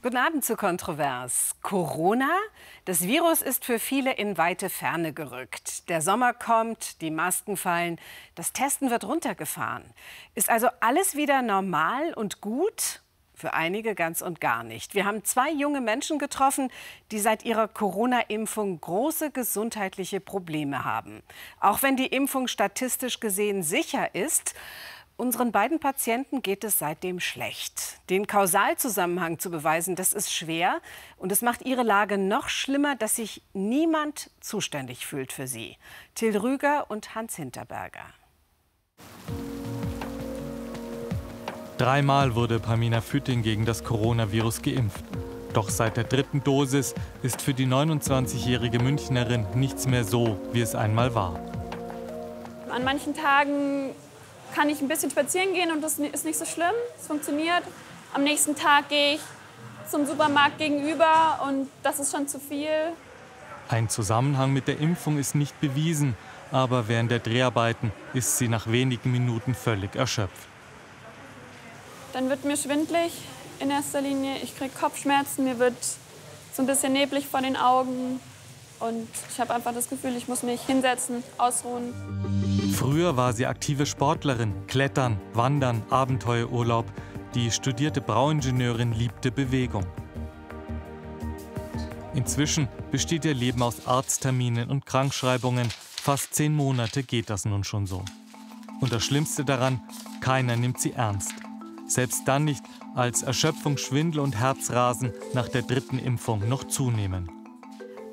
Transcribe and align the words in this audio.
Guten 0.00 0.16
Abend 0.16 0.44
zu 0.44 0.54
Kontrovers. 0.54 1.56
Corona? 1.60 2.30
Das 2.84 3.02
Virus 3.02 3.42
ist 3.42 3.64
für 3.64 3.80
viele 3.80 4.12
in 4.12 4.38
weite 4.38 4.70
Ferne 4.70 5.12
gerückt. 5.12 5.88
Der 5.88 6.02
Sommer 6.02 6.34
kommt, 6.34 7.00
die 7.00 7.10
Masken 7.10 7.56
fallen, 7.56 7.98
das 8.36 8.52
Testen 8.52 8.90
wird 8.90 9.02
runtergefahren. 9.02 9.82
Ist 10.36 10.50
also 10.50 10.68
alles 10.78 11.16
wieder 11.16 11.42
normal 11.42 12.14
und 12.14 12.40
gut? 12.40 13.02
Für 13.34 13.54
einige 13.54 13.96
ganz 13.96 14.22
und 14.22 14.40
gar 14.40 14.62
nicht. 14.62 14.94
Wir 14.94 15.04
haben 15.04 15.24
zwei 15.24 15.50
junge 15.50 15.80
Menschen 15.80 16.20
getroffen, 16.20 16.70
die 17.10 17.18
seit 17.18 17.44
ihrer 17.44 17.66
Corona-Impfung 17.66 18.80
große 18.80 19.32
gesundheitliche 19.32 20.20
Probleme 20.20 20.84
haben. 20.84 21.24
Auch 21.58 21.82
wenn 21.82 21.96
die 21.96 22.06
Impfung 22.06 22.46
statistisch 22.46 23.18
gesehen 23.18 23.64
sicher 23.64 24.14
ist, 24.14 24.54
Unseren 25.20 25.50
beiden 25.50 25.80
Patienten 25.80 26.42
geht 26.42 26.62
es 26.62 26.78
seitdem 26.78 27.18
schlecht. 27.18 27.98
Den 28.08 28.28
Kausalzusammenhang 28.28 29.40
zu 29.40 29.50
beweisen, 29.50 29.96
das 29.96 30.12
ist 30.12 30.32
schwer. 30.32 30.80
Und 31.16 31.32
es 31.32 31.42
macht 31.42 31.66
ihre 31.66 31.82
Lage 31.82 32.18
noch 32.18 32.48
schlimmer, 32.48 32.94
dass 32.94 33.16
sich 33.16 33.42
niemand 33.52 34.30
zuständig 34.38 35.06
fühlt 35.06 35.32
für 35.32 35.48
sie. 35.48 35.76
Till 36.14 36.36
Rüger 36.36 36.88
und 36.88 37.16
Hans 37.16 37.34
Hinterberger. 37.34 38.06
Dreimal 41.78 42.36
wurde 42.36 42.60
Pamina 42.60 43.00
Fütting 43.00 43.42
gegen 43.42 43.64
das 43.64 43.82
Coronavirus 43.82 44.62
geimpft. 44.62 45.04
Doch 45.52 45.68
seit 45.68 45.96
der 45.96 46.04
dritten 46.04 46.44
Dosis 46.44 46.94
ist 47.24 47.42
für 47.42 47.54
die 47.54 47.66
29-jährige 47.66 48.78
Münchnerin 48.78 49.44
nichts 49.56 49.88
mehr 49.88 50.04
so, 50.04 50.38
wie 50.52 50.60
es 50.60 50.76
einmal 50.76 51.16
war. 51.16 51.40
An 52.70 52.84
manchen 52.84 53.14
Tagen 53.14 53.90
kann 54.54 54.68
ich 54.68 54.80
ein 54.80 54.88
bisschen 54.88 55.10
spazieren 55.10 55.52
gehen 55.52 55.70
und 55.72 55.82
das 55.82 55.98
ist 55.98 56.24
nicht 56.24 56.38
so 56.38 56.44
schlimm. 56.44 56.74
Es 56.98 57.06
funktioniert. 57.06 57.62
Am 58.14 58.24
nächsten 58.24 58.56
Tag 58.56 58.88
gehe 58.88 59.14
ich 59.14 59.20
zum 59.90 60.06
Supermarkt 60.06 60.58
gegenüber 60.58 61.40
und 61.46 61.68
das 61.82 61.98
ist 61.98 62.12
schon 62.12 62.28
zu 62.28 62.38
viel. 62.38 62.92
Ein 63.68 63.88
Zusammenhang 63.88 64.52
mit 64.52 64.68
der 64.68 64.78
Impfung 64.78 65.18
ist 65.18 65.34
nicht 65.34 65.60
bewiesen, 65.60 66.16
aber 66.50 66.88
während 66.88 67.10
der 67.10 67.18
Dreharbeiten 67.18 67.92
ist 68.14 68.38
sie 68.38 68.48
nach 68.48 68.66
wenigen 68.66 69.12
Minuten 69.12 69.54
völlig 69.54 69.94
erschöpft. 69.94 70.48
Dann 72.12 72.30
wird 72.30 72.44
mir 72.44 72.56
schwindlig 72.56 73.12
in 73.60 73.70
erster 73.70 74.00
Linie. 74.00 74.36
Ich 74.42 74.56
kriege 74.56 74.72
Kopfschmerzen, 74.78 75.44
mir 75.44 75.58
wird 75.58 75.76
so 76.54 76.62
ein 76.62 76.66
bisschen 76.66 76.92
neblig 76.92 77.26
vor 77.26 77.42
den 77.42 77.56
Augen. 77.56 78.20
Und 78.80 79.08
ich 79.30 79.40
habe 79.40 79.54
einfach 79.54 79.74
das 79.74 79.88
Gefühl, 79.88 80.16
ich 80.16 80.28
muss 80.28 80.42
mich 80.42 80.60
hinsetzen, 80.62 81.22
ausruhen. 81.36 81.92
Früher 82.74 83.16
war 83.16 83.32
sie 83.32 83.46
aktive 83.46 83.86
Sportlerin, 83.86 84.54
Klettern, 84.66 85.20
Wandern, 85.32 85.82
Abenteuerurlaub. 85.90 86.86
Die 87.34 87.50
studierte 87.50 88.00
Brauingenieurin 88.00 88.92
liebte 88.92 89.30
Bewegung. 89.32 89.84
Inzwischen 92.14 92.68
besteht 92.90 93.24
ihr 93.24 93.34
Leben 93.34 93.62
aus 93.62 93.86
Arztterminen 93.86 94.70
und 94.70 94.86
Krankschreibungen. 94.86 95.68
Fast 95.70 96.34
zehn 96.34 96.54
Monate 96.54 97.02
geht 97.02 97.30
das 97.30 97.44
nun 97.44 97.64
schon 97.64 97.86
so. 97.86 98.04
Und 98.80 98.92
das 98.92 99.04
Schlimmste 99.04 99.44
daran, 99.44 99.80
keiner 100.20 100.56
nimmt 100.56 100.80
sie 100.80 100.92
ernst. 100.92 101.34
Selbst 101.86 102.26
dann 102.26 102.44
nicht, 102.44 102.62
als 102.94 103.22
Erschöpfung, 103.22 103.76
Schwindel 103.76 104.20
und 104.20 104.36
Herzrasen 104.36 105.12
nach 105.32 105.48
der 105.48 105.62
dritten 105.62 105.98
Impfung 105.98 106.48
noch 106.48 106.64
zunehmen. 106.64 107.30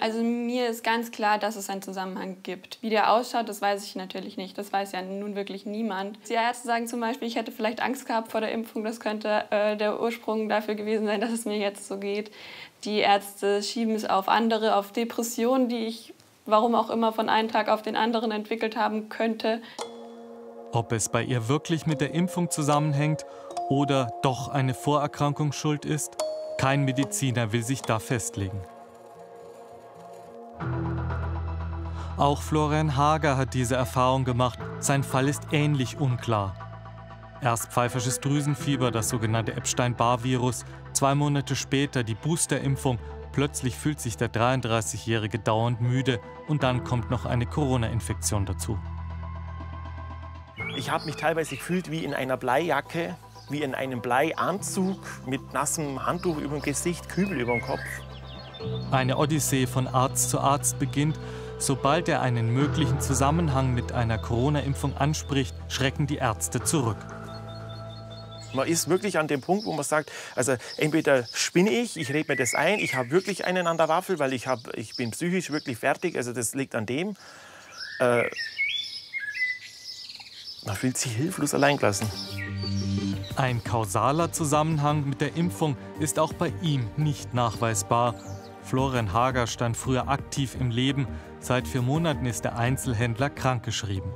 Also 0.05 0.21
mir 0.21 0.69
ist 0.69 0.83
ganz 0.83 1.09
klar, 1.09 1.39
dass 1.39 1.55
es 1.55 1.67
einen 1.67 1.81
Zusammenhang 1.81 2.37
gibt. 2.43 2.77
Wie 2.83 2.91
der 2.91 3.11
ausschaut, 3.11 3.49
das 3.49 3.59
weiß 3.59 3.83
ich 3.83 3.95
natürlich 3.95 4.37
nicht. 4.37 4.55
Das 4.55 4.71
weiß 4.71 4.91
ja 4.91 5.01
nun 5.01 5.33
wirklich 5.33 5.65
niemand. 5.65 6.19
Die 6.29 6.33
Ärzte 6.33 6.67
sagen 6.67 6.85
zum 6.85 6.99
Beispiel, 6.99 7.27
ich 7.27 7.37
hätte 7.37 7.51
vielleicht 7.51 7.81
Angst 7.81 8.05
gehabt 8.05 8.29
vor 8.29 8.39
der 8.39 8.51
Impfung. 8.51 8.83
Das 8.83 8.99
könnte 8.99 9.45
äh, 9.49 9.75
der 9.75 9.99
Ursprung 9.99 10.47
dafür 10.47 10.75
gewesen 10.75 11.07
sein, 11.07 11.21
dass 11.21 11.31
es 11.31 11.45
mir 11.45 11.57
jetzt 11.57 11.87
so 11.87 11.97
geht. 11.97 12.29
Die 12.83 12.99
Ärzte 12.99 13.63
schieben 13.63 13.95
es 13.95 14.05
auf 14.05 14.27
andere, 14.27 14.75
auf 14.75 14.91
Depressionen, 14.91 15.69
die 15.69 15.87
ich, 15.87 16.13
warum 16.45 16.75
auch 16.75 16.91
immer, 16.91 17.11
von 17.11 17.27
einem 17.27 17.49
Tag 17.49 17.67
auf 17.67 17.81
den 17.81 17.95
anderen 17.95 18.29
entwickelt 18.29 18.75
haben 18.75 19.09
könnte. 19.09 19.59
Ob 20.71 20.91
es 20.91 21.09
bei 21.09 21.23
ihr 21.23 21.47
wirklich 21.47 21.87
mit 21.87 21.99
der 21.99 22.13
Impfung 22.13 22.51
zusammenhängt 22.51 23.25
oder 23.69 24.13
doch 24.21 24.49
eine 24.49 24.75
Vorerkrankung 24.75 25.51
schuld 25.51 25.83
ist, 25.83 26.15
kein 26.59 26.83
Mediziner 26.83 27.51
will 27.53 27.63
sich 27.63 27.81
da 27.81 27.97
festlegen. 27.97 28.61
Auch 32.17 32.41
Florian 32.41 32.95
Hager 32.95 33.35
hat 33.35 33.53
diese 33.53 33.75
Erfahrung 33.75 34.23
gemacht. 34.23 34.57
Sein 34.79 35.03
Fall 35.03 35.27
ist 35.27 35.43
ähnlich 35.51 35.99
unklar. 35.99 36.55
Erst 37.41 37.73
pfeifersches 37.73 38.21
Drüsenfieber, 38.21 38.89
das 38.89 39.09
sogenannte 39.09 39.53
Epstein-Barr-Virus, 39.53 40.63
zwei 40.93 41.13
Monate 41.13 41.55
später 41.55 42.03
die 42.03 42.15
Boosterimpfung. 42.15 42.97
Plötzlich 43.33 43.75
fühlt 43.75 43.99
sich 43.99 44.15
der 44.15 44.31
33-Jährige 44.31 45.39
dauernd 45.39 45.81
müde 45.81 46.21
und 46.47 46.63
dann 46.63 46.85
kommt 46.85 47.11
noch 47.11 47.25
eine 47.25 47.45
Corona-Infektion 47.45 48.45
dazu. 48.45 48.79
Ich 50.77 50.89
habe 50.89 51.05
mich 51.05 51.17
teilweise 51.17 51.57
gefühlt 51.57 51.91
wie 51.91 52.05
in 52.05 52.13
einer 52.13 52.37
Bleijacke, 52.37 53.15
wie 53.49 53.61
in 53.61 53.75
einem 53.75 54.01
Bleianzug 54.01 54.99
mit 55.25 55.53
nassem 55.53 56.05
Handtuch 56.05 56.37
über 56.37 56.55
dem 56.55 56.61
Gesicht, 56.61 57.09
Kübel 57.09 57.41
über 57.41 57.51
dem 57.51 57.61
Kopf. 57.61 57.81
Eine 58.91 59.17
Odyssee 59.17 59.67
von 59.67 59.87
Arzt 59.87 60.29
zu 60.29 60.39
Arzt 60.39 60.79
beginnt 60.79 61.17
Sobald 61.57 62.09
er 62.09 62.21
einen 62.21 62.53
möglichen 62.53 62.99
Zusammenhang 62.99 63.73
mit 63.73 63.93
einer 63.93 64.17
Corona-Impfung 64.17 64.95
anspricht, 64.97 65.55
schrecken 65.69 66.05
die 66.05 66.17
Ärzte 66.17 66.63
zurück. 66.63 66.97
Man 68.53 68.67
ist 68.67 68.89
wirklich 68.89 69.17
an 69.17 69.27
dem 69.27 69.41
Punkt, 69.41 69.65
wo 69.65 69.73
man 69.73 69.83
sagt, 69.83 70.11
also 70.35 70.55
entweder 70.77 71.25
spinne 71.33 71.71
ich, 71.71 71.97
ich 71.97 72.13
rede 72.13 72.31
mir 72.31 72.37
das 72.37 72.53
ein, 72.53 72.79
ich 72.79 72.95
habe 72.95 73.09
wirklich 73.11 73.45
einen 73.45 73.67
an 73.67 73.77
der 73.77 73.89
Waffel, 73.89 74.19
weil 74.19 74.33
ich, 74.33 74.47
hab, 74.47 74.59
ich 74.77 74.95
bin 74.95 75.11
psychisch 75.11 75.49
wirklich 75.49 75.77
fertig, 75.77 76.15
also 76.17 76.31
das 76.33 76.53
liegt 76.55 76.75
an 76.75 76.85
dem. 76.85 77.15
Äh, 77.99 78.23
man 80.65 80.75
fühlt 80.75 80.97
sich 80.97 81.13
hilflos 81.13 81.53
alleingelassen. 81.53 82.09
Ein 83.35 83.63
kausaler 83.63 84.31
Zusammenhang 84.31 85.07
mit 85.09 85.19
der 85.19 85.35
Impfung 85.35 85.75
ist 85.99 86.19
auch 86.19 86.33
bei 86.33 86.53
ihm 86.61 86.89
nicht 86.95 87.33
nachweisbar. 87.33 88.15
Florian 88.65 89.13
Hager 89.13 89.45
stand 89.45 89.77
früher 89.77 90.07
aktiv 90.07 90.57
im 90.59 90.71
Leben. 90.71 91.07
Seit 91.39 91.67
vier 91.67 91.83
Monaten 91.83 92.25
ist 92.25 92.45
der 92.45 92.57
Einzelhändler 92.57 93.29
krankgeschrieben. 93.29 94.11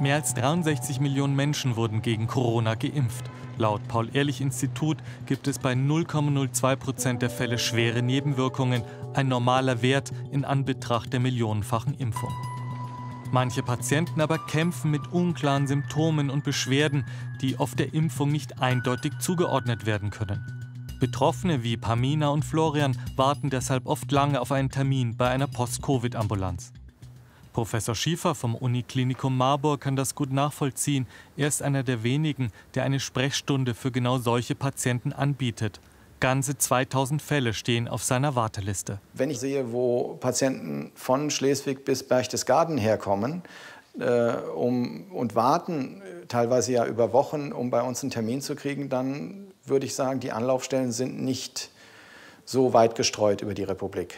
Mehr 0.00 0.14
als 0.14 0.34
63 0.34 1.00
Millionen 1.00 1.34
Menschen 1.34 1.74
wurden 1.74 2.02
gegen 2.02 2.28
Corona 2.28 2.74
geimpft. 2.76 3.24
Laut 3.58 3.86
Paul-Ehrlich-Institut 3.88 4.98
gibt 5.26 5.48
es 5.48 5.58
bei 5.58 5.72
0,02 5.72 6.76
Prozent 6.76 7.22
der 7.22 7.30
Fälle 7.30 7.58
schwere 7.58 8.00
Nebenwirkungen, 8.00 8.82
ein 9.12 9.28
normaler 9.28 9.82
Wert 9.82 10.12
in 10.30 10.44
Anbetracht 10.44 11.12
der 11.12 11.20
millionenfachen 11.20 11.94
Impfung. 11.94 12.32
Manche 13.32 13.64
Patienten 13.64 14.20
aber 14.20 14.38
kämpfen 14.38 14.92
mit 14.92 15.12
unklaren 15.12 15.66
Symptomen 15.66 16.30
und 16.30 16.44
Beschwerden, 16.44 17.04
die 17.40 17.58
oft 17.58 17.78
der 17.80 17.92
Impfung 17.92 18.30
nicht 18.30 18.60
eindeutig 18.60 19.18
zugeordnet 19.18 19.86
werden 19.86 20.10
können. 20.10 20.53
Betroffene 21.00 21.62
wie 21.62 21.76
Pamina 21.76 22.28
und 22.28 22.44
Florian 22.44 22.96
warten 23.16 23.50
deshalb 23.50 23.86
oft 23.86 24.10
lange 24.12 24.40
auf 24.40 24.52
einen 24.52 24.70
Termin 24.70 25.16
bei 25.16 25.28
einer 25.28 25.46
Post-Covid-Ambulanz. 25.46 26.72
Professor 27.52 27.94
Schiefer 27.94 28.34
vom 28.34 28.54
Uniklinikum 28.54 29.36
Marburg 29.36 29.80
kann 29.80 29.96
das 29.96 30.14
gut 30.14 30.32
nachvollziehen. 30.32 31.06
Er 31.36 31.48
ist 31.48 31.62
einer 31.62 31.84
der 31.84 32.02
wenigen, 32.02 32.50
der 32.74 32.82
eine 32.82 32.98
Sprechstunde 32.98 33.74
für 33.74 33.92
genau 33.92 34.18
solche 34.18 34.54
Patienten 34.54 35.12
anbietet. 35.12 35.80
Ganze 36.18 36.58
2000 36.58 37.22
Fälle 37.22 37.54
stehen 37.54 37.86
auf 37.86 38.02
seiner 38.02 38.34
Warteliste. 38.34 39.00
Wenn 39.12 39.30
ich 39.30 39.38
sehe, 39.38 39.72
wo 39.72 40.14
Patienten 40.14 40.90
von 40.94 41.30
Schleswig 41.30 41.84
bis 41.84 42.02
Berchtesgaden 42.02 42.76
herkommen 42.76 43.42
äh, 44.00 44.32
um, 44.32 45.12
und 45.12 45.34
warten, 45.36 46.02
teilweise 46.28 46.72
ja 46.72 46.86
über 46.86 47.12
Wochen, 47.12 47.52
um 47.52 47.70
bei 47.70 47.82
uns 47.82 48.02
einen 48.02 48.10
Termin 48.10 48.40
zu 48.40 48.56
kriegen, 48.56 48.88
dann 48.88 49.53
würde 49.66 49.86
ich 49.86 49.94
sagen, 49.94 50.20
die 50.20 50.32
Anlaufstellen 50.32 50.92
sind 50.92 51.20
nicht 51.20 51.70
so 52.44 52.72
weit 52.72 52.94
gestreut 52.94 53.42
über 53.42 53.54
die 53.54 53.62
Republik. 53.62 54.16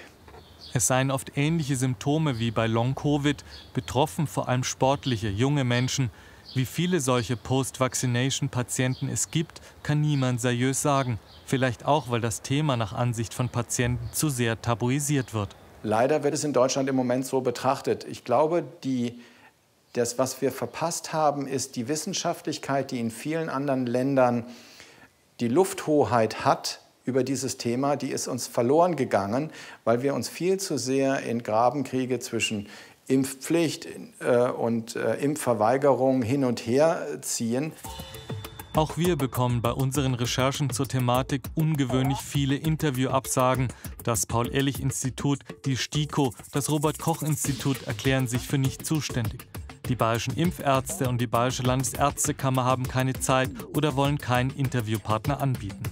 Es 0.72 0.88
seien 0.88 1.10
oft 1.10 1.37
ähnliche 1.37 1.76
Symptome 1.76 2.38
wie 2.38 2.50
bei 2.50 2.66
Long-Covid, 2.66 3.44
betroffen 3.72 4.26
vor 4.26 4.48
allem 4.48 4.64
sportliche, 4.64 5.28
junge 5.28 5.64
Menschen. 5.64 6.10
Wie 6.54 6.66
viele 6.66 7.00
solche 7.00 7.37
Post-Vaccination-Patienten 7.37 9.08
es 9.08 9.31
gibt, 9.31 9.60
kann 9.82 10.00
niemand 10.00 10.40
seriös 10.40 10.82
sagen. 10.82 11.19
Vielleicht 11.46 11.84
auch, 11.84 12.10
weil 12.10 12.20
das 12.20 12.43
Thema 12.43 12.76
nach 12.76 12.93
Ansicht 12.93 13.32
von 13.32 13.48
Patienten 13.48 14.08
zu 14.12 14.28
sehr 14.28 14.60
tabuisiert 14.60 15.32
wird. 15.32 15.54
Leider 15.82 16.25
wird 16.25 16.34
es 16.34 16.44
in 16.44 16.52
Deutschland 16.52 16.88
im 16.88 16.96
Moment 16.96 17.26
so 17.26 17.40
betrachtet. 17.40 18.04
Ich 18.04 18.25
glaube, 18.25 18.64
die, 18.82 19.20
das, 19.93 20.19
was 20.19 20.40
wir 20.43 20.50
verpasst 20.50 21.12
haben, 21.12 21.46
ist 21.46 21.76
die 21.76 21.88
Wissenschaftlichkeit, 21.88 22.90
die 22.90 22.98
in 23.00 23.10
vielen 23.10 23.48
anderen 23.48 23.87
Ländern 23.87 24.44
die 25.41 25.49
Lufthoheit 25.49 26.44
hat 26.44 26.81
über 27.05 27.23
dieses 27.23 27.56
Thema, 27.56 27.97
die 27.97 28.11
ist 28.11 28.27
uns 28.27 28.47
verloren 28.47 28.97
gegangen, 28.97 29.50
weil 29.85 30.03
wir 30.03 30.15
uns 30.15 30.29
viel 30.29 30.59
zu 30.59 30.77
sehr 30.79 31.21
in 31.21 31.43
Grabenkriege 31.43 32.19
zwischen 32.19 32.69
Impfpflicht 33.06 33.87
äh, 34.21 34.49
und 34.50 34.97
äh, 34.97 35.15
Impfverweigerung 35.17 36.23
hin 36.23 36.44
und 36.44 36.61
her 36.67 37.06
ziehen. 37.21 37.73
Auch 38.75 38.99
wir 38.99 39.17
bekommen 39.17 39.62
bei 39.62 39.71
unseren 39.71 40.12
Recherchen 40.15 40.69
zur 40.69 40.87
Thematik 40.87 41.49
ungewöhnlich 41.55 42.19
viele 42.19 42.56
Interviewabsagen. 42.56 43.69
Das 44.05 44.27
Paul-Ehrlich-Institut, 44.27 45.41
die 45.65 45.79
STIKO, 45.79 46.35
das 46.53 46.71
Robert-Koch-Institut 46.71 47.85
erklären 47.85 48.27
sich 48.27 48.47
für 48.47 48.59
nicht 48.59 48.85
zuständig. 48.85 49.47
Die 49.88 49.97
bayerischen 49.97 50.37
Impfärzte 50.37 51.09
und 51.09 51.21
die 51.21 51.27
bayerische 51.27 51.62
Landesärztekammer 51.62 52.65
haben 52.65 52.88
keine 52.88 53.15
Zeit 53.15 53.50
oder 53.75 53.97
wollen 53.97 54.19
keinen 54.19 54.50
Interviewpartner 54.50 55.41
anbieten. 55.41 55.83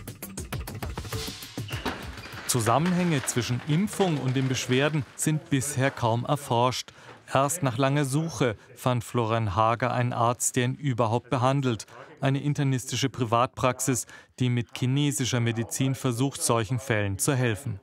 Zusammenhänge 2.47 3.23
zwischen 3.25 3.61
Impfung 3.69 4.19
und 4.19 4.37
den 4.37 4.49
Beschwerden 4.49 5.05
sind 5.17 5.51
bisher 5.51 5.91
kaum 5.91 6.25
erforscht. 6.25 6.93
Erst 7.33 7.63
nach 7.63 7.79
langer 7.79 8.05
Suche 8.05 8.57
fand 8.77 9.03
Florian 9.03 9.57
Hager 9.57 9.93
einen 9.93 10.13
Arzt, 10.13 10.57
der 10.57 10.67
ihn 10.67 10.75
überhaupt 10.75 11.31
behandelt 11.31 11.87
eine 12.25 12.43
internistische 12.43 13.11
Privatpraxis, 13.11 14.07
die 14.39 14.49
mit 14.49 14.69
chinesischer 14.77 15.41
Medizin 15.41 15.95
versucht, 15.95 16.43
solchen 16.43 16.79
Fällen 16.81 17.19
zu 17.19 17.35
helfen. 17.35 17.79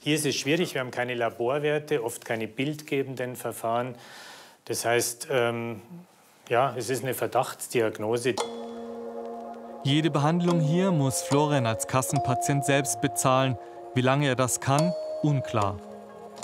Hier 0.00 0.14
ist 0.14 0.26
es 0.26 0.36
schwierig, 0.36 0.74
wir 0.74 0.82
haben 0.82 0.90
keine 0.90 1.14
Laborwerte, 1.14 2.04
oft 2.04 2.24
keine 2.24 2.46
bildgebenden 2.46 3.34
Verfahren. 3.34 3.96
Das 4.66 4.84
heißt, 4.84 5.28
ähm, 5.30 5.80
ja, 6.48 6.74
es 6.76 6.90
ist 6.90 7.04
eine 7.04 7.14
Verdachtsdiagnose. 7.14 8.34
Jede 9.84 10.10
Behandlung 10.10 10.58
hier 10.60 10.90
muss 10.90 11.22
Florian 11.22 11.66
als 11.66 11.86
Kassenpatient 11.86 12.64
selbst 12.64 13.00
bezahlen. 13.00 13.56
Wie 13.94 14.00
lange 14.00 14.26
er 14.26 14.34
das 14.34 14.58
kann, 14.58 14.92
unklar. 15.22 15.78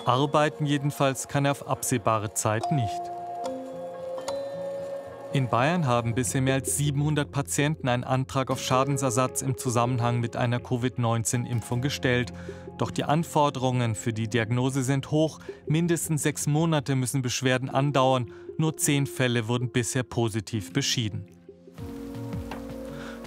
Arbeiten 0.04 0.66
jedenfalls 0.66 1.26
kann 1.26 1.44
er 1.44 1.50
auf 1.50 1.66
absehbare 1.68 2.32
Zeit 2.32 2.70
nicht. 2.70 3.00
In 5.32 5.48
Bayern 5.48 5.86
haben 5.86 6.14
bisher 6.14 6.42
mehr 6.42 6.54
als 6.54 6.76
700 6.76 7.32
Patienten 7.32 7.88
einen 7.88 8.04
Antrag 8.04 8.50
auf 8.50 8.60
Schadensersatz 8.60 9.42
im 9.42 9.58
Zusammenhang 9.58 10.20
mit 10.20 10.36
einer 10.36 10.60
Covid-19-Impfung 10.60 11.80
gestellt. 11.80 12.32
Doch 12.82 12.90
die 12.90 13.04
Anforderungen 13.04 13.94
für 13.94 14.12
die 14.12 14.26
Diagnose 14.26 14.82
sind 14.82 15.12
hoch. 15.12 15.38
Mindestens 15.68 16.24
sechs 16.24 16.48
Monate 16.48 16.96
müssen 16.96 17.22
Beschwerden 17.22 17.70
andauern. 17.70 18.32
Nur 18.58 18.76
zehn 18.76 19.06
Fälle 19.06 19.46
wurden 19.46 19.70
bisher 19.70 20.02
positiv 20.02 20.72
beschieden. 20.72 21.24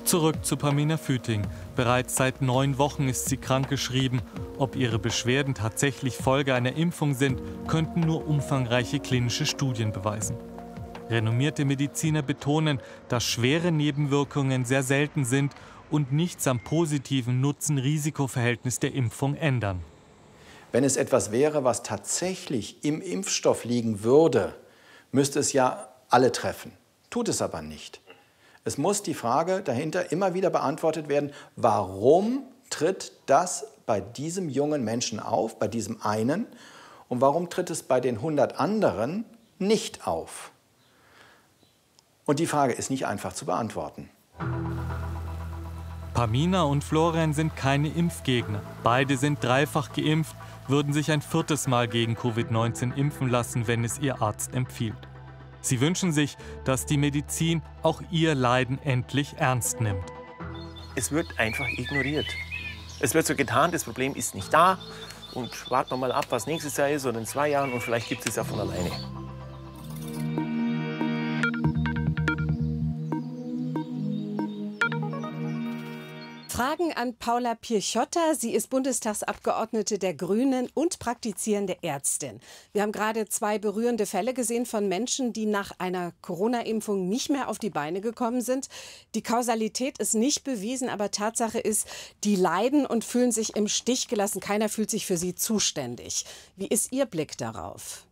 Zurück 0.04 0.44
zu 0.44 0.58
Pamina 0.58 0.98
Füting. 0.98 1.44
Bereits 1.78 2.18
seit 2.18 2.42
neun 2.42 2.78
Wochen 2.78 3.08
ist 3.08 3.30
sie 3.30 3.38
krankgeschrieben. 3.38 4.22
Ob 4.58 4.76
ihre 4.76 5.00
Beschwerden 5.00 5.54
tatsächlich 5.54 6.18
Folge 6.18 6.54
einer 6.54 6.76
Impfung 6.76 7.14
sind, 7.14 7.42
könnten 7.66 8.02
nur 8.02 8.28
umfangreiche 8.28 9.00
klinische 9.00 9.46
Studien 9.46 9.94
beweisen. 9.94 10.36
Renommierte 11.10 11.64
Mediziner 11.64 12.24
betonen, 12.24 12.82
dass 13.08 13.24
schwere 13.24 13.72
Nebenwirkungen 13.72 14.66
sehr 14.66 14.84
selten 14.84 15.24
sind 15.24 15.54
und 15.96 16.12
nichts 16.12 16.46
am 16.46 16.60
positiven 16.60 17.40
Nutzen-Risiko-Verhältnis 17.40 18.80
der 18.80 18.94
Impfung 18.94 19.34
ändern. 19.34 19.80
Wenn 20.74 20.84
es 20.84 20.98
etwas 20.98 21.32
wäre, 21.32 21.64
was 21.64 21.84
tatsächlich 21.84 22.84
im 22.84 23.02
Impfstoff 23.02 23.64
liegen 23.64 24.04
würde, 24.04 24.54
müsste 25.14 25.40
es 25.40 25.54
ja 25.54 25.88
alle 26.10 26.34
treffen. 26.34 26.74
Tut 27.10 27.30
es 27.30 27.42
aber 27.42 27.62
nicht. 27.62 28.02
Es 28.66 28.78
muss 28.78 29.04
die 29.04 29.14
Frage 29.14 29.62
dahinter 29.62 30.12
immer 30.12 30.34
wieder 30.34 30.50
beantwortet 30.50 31.08
werden, 31.08 31.32
warum 31.56 32.44
tritt 32.70 33.14
das 33.26 33.66
bei 33.86 34.02
diesem 34.02 34.50
jungen 34.50 34.84
Menschen 34.84 35.22
auf, 35.22 35.60
bei 35.60 35.70
diesem 35.70 36.02
einen, 36.02 36.46
und 37.08 37.22
warum 37.22 37.50
tritt 37.50 37.70
es 37.70 37.84
bei 37.84 38.02
den 38.02 38.16
100 38.16 38.60
anderen 38.60 39.24
nicht 39.60 40.08
auf? 40.08 40.52
Und 42.26 42.40
die 42.40 42.48
Frage 42.48 42.74
ist 42.74 42.90
nicht 42.90 43.06
einfach 43.06 43.32
zu 43.32 43.46
beantworten. 43.46 44.10
Pamina 46.16 46.64
und 46.64 46.82
Florian 46.82 47.34
sind 47.34 47.58
keine 47.58 47.90
Impfgegner. 47.90 48.62
Beide 48.84 49.18
sind 49.18 49.44
dreifach 49.44 49.92
geimpft, 49.92 50.34
würden 50.70 50.94
sich 50.94 51.12
ein 51.12 51.22
viertes 51.22 51.68
Mal 51.68 51.90
gegen 51.90 52.16
Covid-19 52.16 52.96
impfen 52.96 53.28
lassen, 53.28 53.68
wenn 53.68 53.84
es 53.84 54.00
ihr 54.00 54.22
Arzt 54.22 54.54
empfiehlt. 54.54 54.96
Sie 55.60 55.82
wünschen 55.82 56.14
sich, 56.14 56.38
dass 56.64 56.86
die 56.86 56.96
Medizin 56.96 57.62
auch 57.84 58.02
ihr 58.12 58.34
Leiden 58.34 58.82
endlich 58.82 59.36
ernst 59.40 59.82
nimmt. 59.82 60.06
Es 60.96 61.12
wird 61.12 61.38
einfach 61.38 61.68
ignoriert. 61.68 62.28
Es 63.02 63.14
wird 63.14 63.28
so 63.28 63.36
getan, 63.36 63.74
das 63.74 63.84
Problem 63.84 64.16
ist 64.16 64.36
nicht 64.36 64.54
da 64.54 64.80
und 65.34 65.70
warten 65.70 65.92
wir 65.92 65.98
mal 65.98 66.14
ab, 66.14 66.28
was 66.30 66.48
nächstes 66.48 66.78
Jahr 66.78 66.92
ist 66.92 67.06
oder 67.06 67.20
in 67.20 67.26
zwei 67.26 67.50
Jahren 67.50 67.74
und 67.74 67.82
vielleicht 67.82 68.08
gibt 68.08 68.22
es 68.22 68.30
es 68.30 68.36
ja 68.38 68.46
von 68.46 68.62
alleine. 68.62 69.25
An 76.96 77.16
Paula 77.16 77.56
Pirchotta. 77.56 78.36
Sie 78.36 78.54
ist 78.54 78.70
Bundestagsabgeordnete 78.70 80.00
der 80.00 80.14
Grünen 80.14 80.70
und 80.74 81.00
praktizierende 81.00 81.78
Ärztin. 81.82 82.40
Wir 82.74 82.82
haben 82.82 82.92
gerade 82.92 83.28
zwei 83.28 83.60
berührende 83.60 84.06
Fälle 84.06 84.34
gesehen 84.34 84.66
von 84.66 84.88
Menschen, 84.88 85.34
die 85.34 85.46
nach 85.46 85.74
einer 85.80 86.14
Corona-Impfung 86.22 87.08
nicht 87.08 87.30
mehr 87.30 87.50
auf 87.50 87.60
die 87.60 87.70
Beine 87.70 88.02
gekommen 88.02 88.42
sind. 88.42 88.70
Die 89.14 89.24
Kausalität 89.24 89.98
ist 90.00 90.16
nicht 90.16 90.44
bewiesen, 90.44 90.90
aber 90.90 91.12
Tatsache 91.12 91.60
ist, 91.60 91.88
die 92.24 92.36
leiden 92.36 92.86
und 92.86 93.04
fühlen 93.04 93.32
sich 93.32 93.56
im 93.56 93.68
Stich 93.68 94.08
gelassen. 94.08 94.40
Keiner 94.40 94.70
fühlt 94.70 94.90
sich 94.90 95.06
für 95.06 95.18
sie 95.18 95.36
zuständig. 95.36 96.26
Wie 96.56 96.68
ist 96.68 96.92
Ihr 96.92 97.06
Blick 97.06 97.38
darauf? 97.38 98.06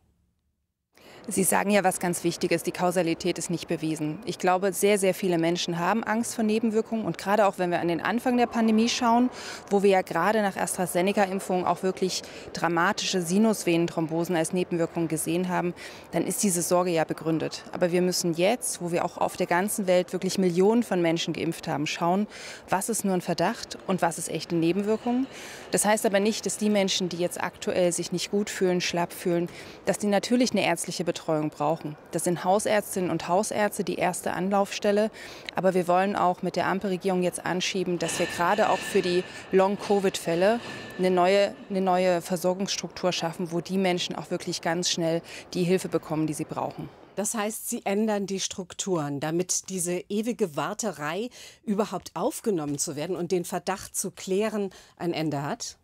Sie 1.29 1.45
sagen 1.45 1.69
ja 1.69 1.85
was 1.85 2.01
ganz 2.01 2.25
Wichtiges, 2.25 2.63
die 2.63 2.73
Kausalität 2.73 3.37
ist 3.37 3.49
nicht 3.49 3.69
bewiesen. 3.69 4.19
Ich 4.25 4.39
glaube, 4.39 4.73
sehr, 4.73 4.99
sehr 4.99 5.13
viele 5.13 5.37
Menschen 5.37 5.79
haben 5.79 6.03
Angst 6.03 6.35
vor 6.35 6.43
Nebenwirkungen. 6.43 7.05
Und 7.05 7.17
gerade 7.17 7.47
auch, 7.47 7.57
wenn 7.57 7.71
wir 7.71 7.79
an 7.79 7.87
den 7.87 8.01
Anfang 8.01 8.35
der 8.35 8.45
Pandemie 8.45 8.89
schauen, 8.89 9.29
wo 9.69 9.83
wir 9.83 9.89
ja 9.89 10.01
gerade 10.01 10.41
nach 10.41 10.57
AstraZeneca-Impfungen 10.57 11.65
auch 11.65 11.81
wirklich 11.81 12.23
dramatische 12.51 13.21
Sinusvenenthrombosen 13.21 14.35
als 14.35 14.51
Nebenwirkung 14.51 15.07
gesehen 15.07 15.47
haben, 15.47 15.73
dann 16.11 16.27
ist 16.27 16.43
diese 16.43 16.61
Sorge 16.61 16.91
ja 16.91 17.05
begründet. 17.05 17.63
Aber 17.71 17.93
wir 17.93 18.01
müssen 18.01 18.33
jetzt, 18.33 18.81
wo 18.81 18.91
wir 18.91 19.05
auch 19.05 19.17
auf 19.17 19.37
der 19.37 19.47
ganzen 19.47 19.87
Welt 19.87 20.11
wirklich 20.11 20.37
Millionen 20.37 20.83
von 20.83 21.01
Menschen 21.01 21.33
geimpft 21.33 21.69
haben, 21.69 21.87
schauen, 21.87 22.27
was 22.67 22.89
ist 22.89 23.05
nur 23.05 23.13
ein 23.13 23.21
Verdacht 23.21 23.77
und 23.87 24.01
was 24.01 24.17
ist 24.17 24.29
echte 24.29 24.55
Nebenwirkungen. 24.55 25.25
Das 25.71 25.85
heißt 25.85 26.05
aber 26.05 26.19
nicht, 26.19 26.45
dass 26.45 26.57
die 26.57 26.69
Menschen, 26.69 27.07
die 27.07 27.17
jetzt 27.17 27.41
aktuell 27.41 27.93
sich 27.93 28.11
nicht 28.11 28.29
gut 28.29 28.49
fühlen, 28.49 28.81
schlapp 28.81 29.13
fühlen, 29.13 29.47
dass 29.85 29.97
die 29.99 30.07
natürlich 30.07 30.51
eine 30.51 30.65
ärztliche 30.65 31.12
Betreuung 31.13 31.51
brauchen. 31.51 31.95
Das 32.12 32.24
sind 32.24 32.44
Hausärztinnen 32.44 33.12
und 33.12 33.27
Hausärzte 33.27 33.83
die 33.83 33.95
erste 33.95 34.33
Anlaufstelle. 34.33 35.12
Aber 35.56 35.74
wir 35.75 35.88
wollen 35.88 36.15
auch 36.15 36.42
mit 36.42 36.56
der 36.56 36.68
Ampelregierung 36.68 37.21
jetzt 37.21 37.45
anschieben, 37.45 38.00
dass 38.00 38.18
wir 38.18 38.25
gerade 38.25 38.69
auch 38.69 38.80
für 38.80 39.01
die 39.01 39.24
Long-Covid-Fälle 39.51 40.60
eine 40.98 41.12
neue, 41.12 41.55
eine 41.70 41.82
neue 41.82 42.22
Versorgungsstruktur 42.22 43.12
schaffen, 43.12 43.51
wo 43.51 43.62
die 43.62 43.77
Menschen 43.77 44.15
auch 44.15 44.32
wirklich 44.32 44.62
ganz 44.62 44.89
schnell 44.89 45.22
die 45.53 45.63
Hilfe 45.63 45.88
bekommen, 45.88 46.25
die 46.25 46.34
sie 46.34 46.46
brauchen. 46.46 46.89
Das 47.15 47.36
heißt, 47.36 47.70
Sie 47.70 47.86
ändern 47.86 48.25
die 48.25 48.39
Strukturen, 48.39 49.20
damit 49.20 49.70
diese 49.70 50.03
ewige 50.10 50.55
Warterei 50.55 51.29
überhaupt 51.63 52.10
aufgenommen 52.15 52.79
zu 52.79 52.96
werden 52.96 53.15
und 53.15 53.32
den 53.32 53.46
Verdacht 53.46 53.96
zu 53.96 54.10
klären 54.10 54.72
ein 54.98 55.13
Ende 55.13 55.43
hat? 55.43 55.77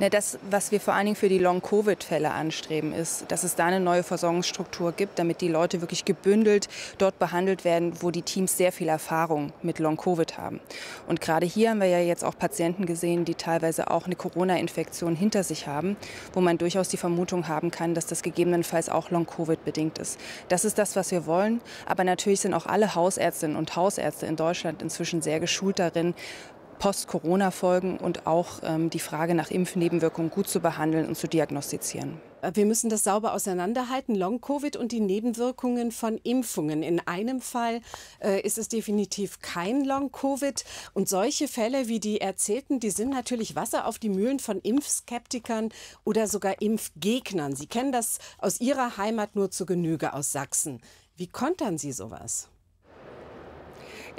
Ne, 0.00 0.10
das, 0.10 0.38
was 0.48 0.70
wir 0.70 0.80
vor 0.80 0.94
allen 0.94 1.06
Dingen 1.06 1.16
für 1.16 1.28
die 1.28 1.40
Long-Covid-Fälle 1.40 2.30
anstreben, 2.30 2.92
ist, 2.92 3.24
dass 3.32 3.42
es 3.42 3.56
da 3.56 3.66
eine 3.66 3.80
neue 3.80 4.04
Versorgungsstruktur 4.04 4.92
gibt, 4.92 5.18
damit 5.18 5.40
die 5.40 5.48
Leute 5.48 5.80
wirklich 5.80 6.04
gebündelt 6.04 6.68
dort 6.98 7.18
behandelt 7.18 7.64
werden, 7.64 7.92
wo 8.00 8.12
die 8.12 8.22
Teams 8.22 8.56
sehr 8.56 8.70
viel 8.70 8.86
Erfahrung 8.88 9.52
mit 9.62 9.80
Long-Covid 9.80 10.38
haben. 10.38 10.60
Und 11.08 11.20
gerade 11.20 11.46
hier 11.46 11.70
haben 11.70 11.80
wir 11.80 11.88
ja 11.88 11.98
jetzt 11.98 12.22
auch 12.22 12.38
Patienten 12.38 12.86
gesehen, 12.86 13.24
die 13.24 13.34
teilweise 13.34 13.90
auch 13.90 14.06
eine 14.06 14.14
Corona-Infektion 14.14 15.16
hinter 15.16 15.42
sich 15.42 15.66
haben, 15.66 15.96
wo 16.32 16.40
man 16.40 16.58
durchaus 16.58 16.88
die 16.88 16.96
Vermutung 16.96 17.48
haben 17.48 17.72
kann, 17.72 17.94
dass 17.94 18.06
das 18.06 18.22
gegebenenfalls 18.22 18.88
auch 18.88 19.10
Long-Covid 19.10 19.64
bedingt 19.64 19.98
ist. 19.98 20.20
Das 20.48 20.64
ist 20.64 20.78
das, 20.78 20.94
was 20.94 21.10
wir 21.10 21.26
wollen. 21.26 21.60
Aber 21.86 22.04
natürlich 22.04 22.38
sind 22.40 22.54
auch 22.54 22.66
alle 22.66 22.94
Hausärztinnen 22.94 23.56
und 23.56 23.74
Hausärzte 23.74 24.26
in 24.26 24.36
Deutschland 24.36 24.80
inzwischen 24.80 25.22
sehr 25.22 25.40
geschult 25.40 25.80
darin, 25.80 26.14
Post-Corona-Folgen 26.78 27.98
und 27.98 28.26
auch 28.26 28.60
ähm, 28.62 28.90
die 28.90 28.98
Frage 28.98 29.34
nach 29.34 29.50
Impfnebenwirkungen 29.50 30.30
gut 30.30 30.48
zu 30.48 30.60
behandeln 30.60 31.06
und 31.06 31.16
zu 31.16 31.28
diagnostizieren. 31.28 32.20
Äh, 32.42 32.52
wir 32.54 32.66
müssen 32.66 32.90
das 32.90 33.04
sauber 33.04 33.32
auseinanderhalten, 33.32 34.14
Long-Covid 34.14 34.76
und 34.76 34.92
die 34.92 35.00
Nebenwirkungen 35.00 35.92
von 35.92 36.18
Impfungen. 36.18 36.82
In 36.82 37.00
einem 37.06 37.40
Fall 37.40 37.80
äh, 38.20 38.40
ist 38.40 38.58
es 38.58 38.68
definitiv 38.68 39.40
kein 39.40 39.84
Long-Covid. 39.84 40.64
Und 40.94 41.08
solche 41.08 41.48
Fälle 41.48 41.88
wie 41.88 42.00
die 42.00 42.20
erzählten, 42.20 42.80
die 42.80 42.90
sind 42.90 43.10
natürlich 43.10 43.56
Wasser 43.56 43.86
auf 43.86 43.98
die 43.98 44.08
Mühlen 44.10 44.38
von 44.38 44.60
Impfskeptikern 44.60 45.70
oder 46.04 46.26
sogar 46.28 46.60
Impfgegnern. 46.60 47.56
Sie 47.56 47.66
kennen 47.66 47.92
das 47.92 48.18
aus 48.38 48.60
Ihrer 48.60 48.96
Heimat 48.96 49.36
nur 49.36 49.50
zu 49.50 49.66
Genüge 49.66 50.12
aus 50.14 50.32
Sachsen. 50.32 50.80
Wie 51.16 51.26
kontern 51.26 51.78
Sie 51.78 51.92
sowas? 51.92 52.48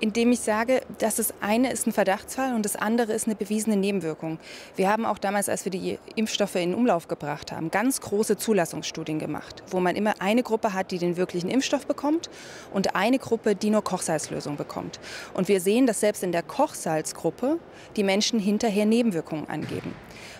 Indem 0.01 0.31
ich 0.31 0.39
sage, 0.39 0.81
dass 0.97 1.15
das 1.15 1.33
eine 1.41 1.71
ist 1.71 1.87
ein 1.87 1.91
Verdachtsfall 1.91 2.53
und 2.55 2.63
das 2.63 2.75
andere 2.75 3.13
ist 3.13 3.27
eine 3.27 3.35
bewiesene 3.35 3.75
Nebenwirkung. 3.75 4.39
Wir 4.75 4.89
haben 4.89 5.05
auch 5.05 5.17
damals, 5.17 5.49
als 5.49 5.65
wir 5.65 5.71
die 5.71 5.99
Impfstoffe 6.15 6.55
in 6.55 6.73
Umlauf 6.73 7.07
gebracht 7.07 7.51
haben, 7.51 7.71
ganz 7.71 8.01
große 8.01 8.37
Zulassungsstudien 8.37 9.19
gemacht, 9.19 9.63
wo 9.69 9.79
man 9.79 9.95
immer 9.95 10.15
eine 10.19 10.43
Gruppe 10.43 10.73
hat, 10.73 10.91
die 10.91 10.97
den 10.97 11.17
wirklichen 11.17 11.49
Impfstoff 11.49 11.85
bekommt 11.85 12.29
und 12.71 12.95
eine 12.95 13.19
Gruppe, 13.19 13.55
die 13.55 13.69
nur 13.69 13.83
Kochsalzlösung 13.83 14.55
bekommt. 14.55 14.99
Und 15.33 15.47
wir 15.47 15.61
sehen, 15.61 15.85
dass 15.85 15.99
selbst 15.99 16.23
in 16.23 16.31
der 16.31 16.43
Kochsalzgruppe 16.43 17.59
die 17.95 18.03
Menschen 18.03 18.39
hinterher 18.39 18.85
Nebenwirkungen 18.85 19.49
angeben 19.49 19.93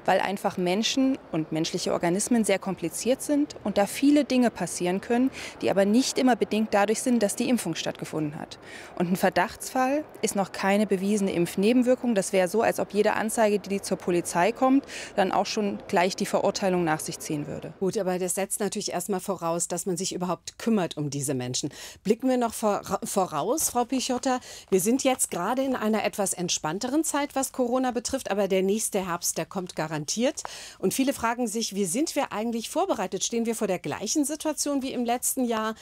weil 0.06 0.20
einfach 0.20 0.58
Menschen 0.58 1.18
und 1.32 1.52
menschliche 1.52 1.94
Organismen 1.94 2.44
sehr 2.44 2.60
kompliziert 2.60 3.22
sind 3.22 3.56
und 3.64 3.78
da 3.78 3.86
viele 3.86 4.26
Dinge 4.26 4.52
passieren 4.52 5.02
können, 5.02 5.32
die 5.62 5.70
aber 5.70 5.86
nicht 5.86 6.18
immer 6.18 6.36
bedingt 6.36 6.74
dadurch 6.74 7.02
sind, 7.02 7.22
dass 7.24 7.36
die 7.36 7.50
Impfung 7.50 7.76
stattgefunden 7.76 8.40
hat. 8.40 8.60
Und 8.98 9.12
ein 9.12 9.16
Verdachtsfall 9.16 10.04
ist 10.22 10.36
noch 10.36 10.52
keine 10.52 10.88
bewiesene 10.88 11.32
Impfnebenwirkung. 11.32 12.16
Das 12.16 12.34
wäre 12.34 12.48
so, 12.48 12.62
als 12.62 12.80
ob 12.80 12.94
jede 12.94 13.14
Anzeige, 13.14 13.60
die 13.60 13.82
zur 13.82 13.98
Polizei 13.98 14.52
kommt, 14.52 14.86
dann 15.16 15.32
auch 15.32 15.46
schon 15.46 15.80
gleich 15.88 16.16
die 16.16 16.26
Verurteilung 16.26 16.84
nach 16.84 17.00
sich 17.00 17.20
ziehen 17.20 17.48
würde. 17.48 17.74
Gut, 17.80 17.98
aber 17.98 18.20
das 18.20 18.36
setzt 18.36 18.60
natürlich 18.60 18.92
erstmal 18.92 19.20
voraus, 19.20 19.68
dass 19.68 19.86
man 19.86 19.98
sich 19.98 20.14
überhaupt 20.14 20.58
kümmert 20.60 20.98
um 20.98 21.10
diese 21.10 21.34
Menschen. 21.34 21.70
Blicken 22.04 22.30
wir 22.30 22.38
noch 22.38 22.54
voraus, 22.54 23.70
Frau 23.70 23.86
Pichotta. 23.86 24.40
Wir 24.70 24.80
sind 24.80 25.04
jetzt 25.04 25.32
gerade 25.32 25.64
in 25.64 25.76
einer 25.76 26.04
etwas 26.04 26.34
entspannteren 26.34 27.04
Zeit, 27.04 27.36
was 27.36 27.52
Corona 27.52 27.92
betrifft, 27.92 28.32
aber 28.32 28.48
der 28.48 28.64
nächste 28.64 29.08
Herbst, 29.08 29.38
der 29.38 29.46
kommt 29.46 29.69
garantiert 29.76 30.00
garantiert. 30.00 30.44
Und 30.80 30.94
viele 30.94 31.14
fragen 31.14 31.48
sich, 31.48 31.76
wie 31.76 31.86
sind 31.86 32.16
wir 32.16 32.32
eigentlich 32.32 32.70
vorbereitet? 32.70 33.24
Stehen 33.24 33.46
wir 33.46 33.56
vor 33.56 33.68
der 33.68 33.80
gleichen 33.80 34.26
Situation 34.26 34.82
wie 34.82 34.94
im 34.94 35.06
letzten 35.06 35.46
Jahr? 35.46 35.76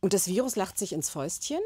Und 0.00 0.12
das 0.12 0.26
Virus 0.26 0.56
lacht 0.56 0.78
sich 0.78 0.92
ins 0.92 1.10
Fäustchen? 1.10 1.60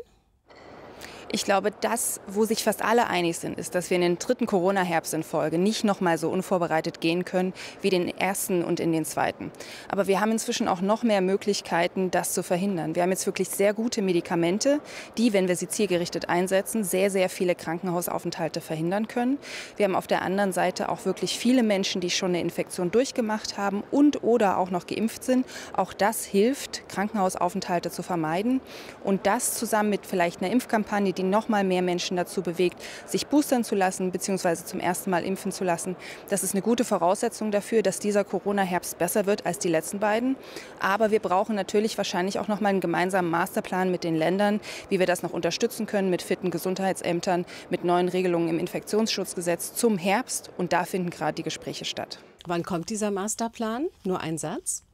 Ich 1.31 1.45
glaube, 1.45 1.73
das, 1.83 2.21
wo 2.27 2.47
sich 2.47 2.65
fast 2.65 2.83
alle 2.83 3.07
einig 3.09 3.37
sind, 3.37 3.59
ist, 3.59 3.75
dass 3.75 3.91
wir 3.91 3.97
in 3.97 4.03
den 4.03 4.19
dritten 4.19 4.47
Corona-Herbst 4.47 5.13
in 5.13 5.23
Folge 5.23 5.59
nicht 5.59 5.85
noch 5.85 6.01
mal 6.01 6.17
so 6.17 6.31
unvorbereitet 6.31 7.03
gehen 7.03 7.27
können 7.27 7.53
wie 7.83 7.91
den 7.91 8.09
ersten 8.09 8.65
und 8.65 8.81
in 8.81 8.93
den 8.93 9.05
zweiten. 9.05 9.51
Aber 9.91 10.07
wir 10.07 10.23
haben 10.23 10.33
inzwischen 10.33 10.69
auch 10.69 10.81
noch 10.81 11.03
mehr 11.03 11.21
Möglichkeiten, 11.21 12.11
das 12.11 12.33
zu 12.33 12.43
verhindern. 12.43 12.95
Wir 12.95 13.03
haben 13.03 13.11
jetzt 13.11 13.27
wirklich 13.27 13.51
sehr 13.51 13.75
gute 13.75 14.01
Medikamente, 14.01 14.81
die, 15.19 15.35
wenn 15.35 15.49
wir 15.49 15.57
sie 15.57 15.69
zielgerichtet 15.69 16.31
einsetzen, 16.31 16.83
sehr, 16.83 17.11
sehr 17.11 17.29
viele 17.29 17.55
Krankenhausaufenthalte 17.55 18.63
verhindern 18.63 19.07
können. 19.07 19.37
Wir 19.77 19.85
haben 19.85 19.97
auf 19.97 20.07
der 20.07 20.23
anderen 20.23 20.53
Seite 20.53 20.89
auch 20.89 21.05
wirklich 21.05 21.39
viele 21.39 21.63
Menschen, 21.63 22.01
die 22.01 22.11
schon 22.11 22.31
eine 22.31 22.41
Infektion 22.41 22.91
durchgemacht 22.91 23.59
haben 23.59 23.83
und 23.91 24.23
oder 24.23 24.57
auch 24.57 24.71
noch 24.71 24.87
geimpft 24.87 25.25
sind. 25.25 25.45
Auch 25.75 25.93
das 25.93 26.25
hilft, 26.25 26.89
Krankenhausaufenthalte 26.89 27.91
zu 27.91 28.03
vermeiden. 28.03 28.63
Und 29.05 29.27
das 29.27 29.55
zusammen 29.55 29.91
mit 29.91 30.07
vielleicht 30.07 30.41
einer 30.41 30.51
Impfkampagne, 30.51 31.13
die 31.19 31.25
noch 31.25 31.49
mal 31.49 31.65
mehr 31.65 31.83
Menschen 31.83 32.17
dazu 32.17 32.43
bewegt, 32.43 32.81
sich 33.07 33.27
boostern 33.27 33.65
zu 33.65 33.75
lassen 33.75 34.11
bzw. 34.11 34.55
zum 34.65 34.81
ersten 34.81 35.11
Mal 35.11 35.25
impfen 35.25 35.53
zu 35.53 35.65
lassen. 35.65 35.97
Das 36.29 36.43
ist 36.43 36.55
eine 36.55 36.63
gute 36.63 36.85
Voraussetzung 36.85 37.51
dafür, 37.51 37.83
dass 37.83 37.99
dieser 37.99 38.25
Corona-Herbst 38.25 38.99
besser 38.99 39.27
wird 39.27 39.45
als 39.45 39.59
die 39.59 39.69
letzten 39.69 39.99
beiden. 39.99 40.37
Aber 40.81 41.11
wir 41.11 41.21
brauchen 41.21 41.57
natürlich 41.57 41.99
wahrscheinlich 41.99 42.39
auch 42.39 42.49
noch 42.49 42.61
mal 42.61 42.71
einen 42.71 42.81
gemeinsamen 42.81 43.31
Masterplan 43.31 43.91
mit 43.91 44.05
den 44.05 44.17
Ländern, 44.17 44.61
wie 44.89 44.99
wir 44.99 45.07
das 45.07 45.23
noch 45.23 45.33
unterstützen 45.33 45.87
können 45.87 46.11
mit 46.11 46.23
fitten 46.23 46.51
Gesundheitsämtern, 46.51 47.45
mit 47.71 47.85
neuen 47.85 48.09
Regelungen 48.09 48.49
im 48.49 48.59
Infektionsschutzgesetz 48.59 49.75
zum 49.75 49.99
Herbst. 49.99 50.51
Und 50.57 50.73
da 50.73 50.85
finden 50.85 51.11
gerade 51.11 51.35
die 51.35 51.43
Gespräche 51.43 51.85
statt. 51.85 52.19
Wann 52.47 52.63
kommt 52.63 52.89
dieser 52.91 53.11
Masterplan? 53.11 53.89
Nur 54.05 54.21
ein 54.21 54.39
Satz? 54.39 54.85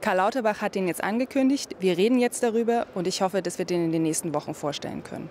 Karl 0.00 0.16
Lauterbach 0.16 0.62
hat 0.62 0.74
den 0.74 0.88
jetzt 0.88 1.04
angekündigt. 1.04 1.76
Wir 1.78 1.98
reden 1.98 2.18
jetzt 2.18 2.42
darüber 2.42 2.86
und 2.94 3.06
ich 3.06 3.20
hoffe, 3.20 3.42
dass 3.42 3.58
wir 3.58 3.66
den 3.66 3.84
in 3.84 3.92
den 3.92 4.02
nächsten 4.02 4.32
Wochen 4.32 4.54
vorstellen 4.54 5.04
können. 5.04 5.28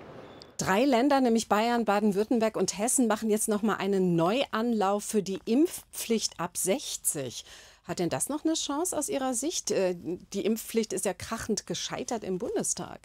Drei 0.58 0.84
Länder, 0.84 1.20
nämlich 1.20 1.48
Bayern, 1.48 1.84
Baden-Württemberg 1.84 2.56
und 2.56 2.78
Hessen, 2.78 3.06
machen 3.06 3.30
jetzt 3.30 3.48
noch 3.48 3.62
mal 3.62 3.76
einen 3.76 4.14
Neuanlauf 4.14 5.04
für 5.04 5.22
die 5.22 5.40
Impfpflicht 5.44 6.38
ab 6.38 6.56
60. 6.56 7.44
Hat 7.84 7.98
denn 7.98 8.10
das 8.10 8.28
noch 8.28 8.44
eine 8.44 8.54
Chance 8.54 8.96
aus 8.96 9.08
Ihrer 9.08 9.32
Sicht? 9.34 9.70
Äh, 9.70 9.96
die 10.32 10.44
Impfpflicht 10.44 10.92
ist 10.92 11.06
ja 11.06 11.14
krachend 11.14 11.66
gescheitert 11.66 12.24
im 12.24 12.38
Bundestag. 12.38 13.00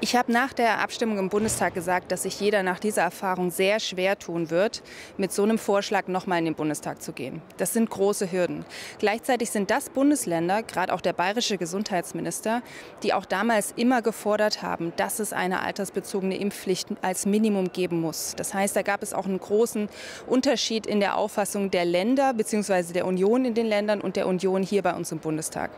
Ich 0.00 0.16
habe 0.16 0.32
nach 0.32 0.52
der 0.52 0.78
Abstimmung 0.78 1.18
im 1.18 1.28
Bundestag 1.28 1.74
gesagt, 1.74 2.10
dass 2.10 2.22
sich 2.22 2.40
jeder 2.40 2.62
nach 2.62 2.78
dieser 2.78 3.02
Erfahrung 3.02 3.50
sehr 3.50 3.78
schwer 3.78 4.18
tun 4.18 4.50
wird, 4.50 4.82
mit 5.18 5.32
so 5.32 5.42
einem 5.42 5.58
Vorschlag 5.58 6.08
nochmal 6.08 6.38
in 6.38 6.46
den 6.46 6.54
Bundestag 6.54 7.02
zu 7.02 7.12
gehen. 7.12 7.42
Das 7.58 7.72
sind 7.72 7.90
große 7.90 8.32
Hürden. 8.32 8.64
Gleichzeitig 8.98 9.50
sind 9.50 9.70
das 9.70 9.90
Bundesländer, 9.90 10.62
gerade 10.62 10.94
auch 10.94 11.00
der 11.00 11.12
bayerische 11.12 11.58
Gesundheitsminister, 11.58 12.62
die 13.02 13.12
auch 13.12 13.26
damals 13.26 13.72
immer 13.76 14.02
gefordert 14.02 14.62
haben, 14.62 14.92
dass 14.96 15.18
es 15.18 15.32
eine 15.32 15.60
altersbezogene 15.60 16.36
Impfpflicht 16.38 16.88
als 17.02 17.26
Minimum 17.26 17.72
geben 17.72 18.00
muss. 18.00 18.34
Das 18.36 18.54
heißt, 18.54 18.74
da 18.74 18.82
gab 18.82 19.02
es 19.02 19.12
auch 19.12 19.26
einen 19.26 19.40
großen 19.40 19.88
Unterschied 20.26 20.86
in 20.86 21.00
der 21.00 21.16
Auffassung 21.16 21.70
der 21.70 21.84
Länder 21.84 22.32
bzw. 22.32 22.94
der 22.94 23.06
Union 23.06 23.44
in 23.44 23.54
den 23.54 23.66
Ländern 23.66 23.79
und 23.88 24.16
der 24.16 24.26
Union 24.26 24.62
hier 24.62 24.82
bei 24.82 24.94
uns 24.94 25.10
im 25.12 25.18
Bundestag. 25.18 25.70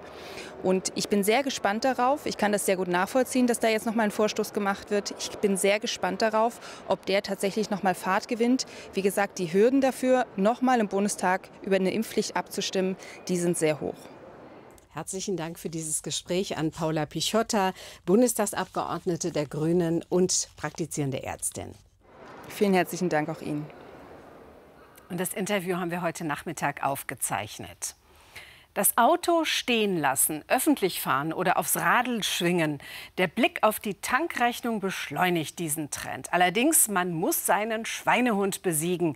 Und 0.62 0.92
ich 0.94 1.08
bin 1.08 1.24
sehr 1.24 1.42
gespannt 1.42 1.84
darauf. 1.84 2.26
Ich 2.26 2.36
kann 2.36 2.52
das 2.52 2.66
sehr 2.66 2.76
gut 2.76 2.88
nachvollziehen, 2.88 3.46
dass 3.46 3.60
da 3.60 3.68
jetzt 3.68 3.86
noch 3.86 3.94
mal 3.94 4.04
ein 4.04 4.10
Vorstoß 4.10 4.52
gemacht 4.52 4.90
wird. 4.90 5.14
Ich 5.18 5.30
bin 5.38 5.56
sehr 5.56 5.80
gespannt 5.80 6.22
darauf, 6.22 6.60
ob 6.88 7.06
der 7.06 7.22
tatsächlich 7.22 7.70
noch 7.70 7.82
mal 7.82 7.94
Fahrt 7.94 8.28
gewinnt. 8.28 8.66
Wie 8.94 9.02
gesagt, 9.02 9.38
die 9.38 9.52
Hürden 9.52 9.80
dafür, 9.80 10.26
noch 10.36 10.62
mal 10.62 10.80
im 10.80 10.88
Bundestag 10.88 11.48
über 11.62 11.76
eine 11.76 11.92
Impfpflicht 11.92 12.36
abzustimmen, 12.36 12.96
die 13.28 13.36
sind 13.36 13.58
sehr 13.58 13.80
hoch. 13.80 13.94
Herzlichen 14.90 15.38
Dank 15.38 15.58
für 15.58 15.70
dieses 15.70 16.02
Gespräch 16.02 16.58
an 16.58 16.70
Paula 16.70 17.06
Pichotta, 17.06 17.72
Bundestagsabgeordnete 18.04 19.32
der 19.32 19.46
Grünen 19.46 20.04
und 20.08 20.48
praktizierende 20.56 21.22
Ärztin. 21.22 21.72
Vielen 22.48 22.74
herzlichen 22.74 23.08
Dank 23.08 23.30
auch 23.30 23.40
Ihnen. 23.40 23.66
Und 25.12 25.18
das 25.18 25.34
Interview 25.34 25.76
haben 25.76 25.90
wir 25.90 26.00
heute 26.00 26.24
Nachmittag 26.24 26.82
aufgezeichnet. 26.82 27.96
Das 28.74 28.96
Auto 28.96 29.44
stehen 29.44 29.98
lassen, 29.98 30.44
öffentlich 30.48 31.02
fahren 31.02 31.34
oder 31.34 31.58
aufs 31.58 31.76
Radl 31.76 32.22
schwingen. 32.22 32.78
Der 33.18 33.26
Blick 33.26 33.62
auf 33.62 33.80
die 33.80 33.96
Tankrechnung 34.00 34.80
beschleunigt 34.80 35.58
diesen 35.58 35.90
Trend. 35.90 36.32
Allerdings, 36.32 36.88
man 36.88 37.12
muss 37.12 37.44
seinen 37.44 37.84
Schweinehund 37.84 38.62
besiegen. 38.62 39.14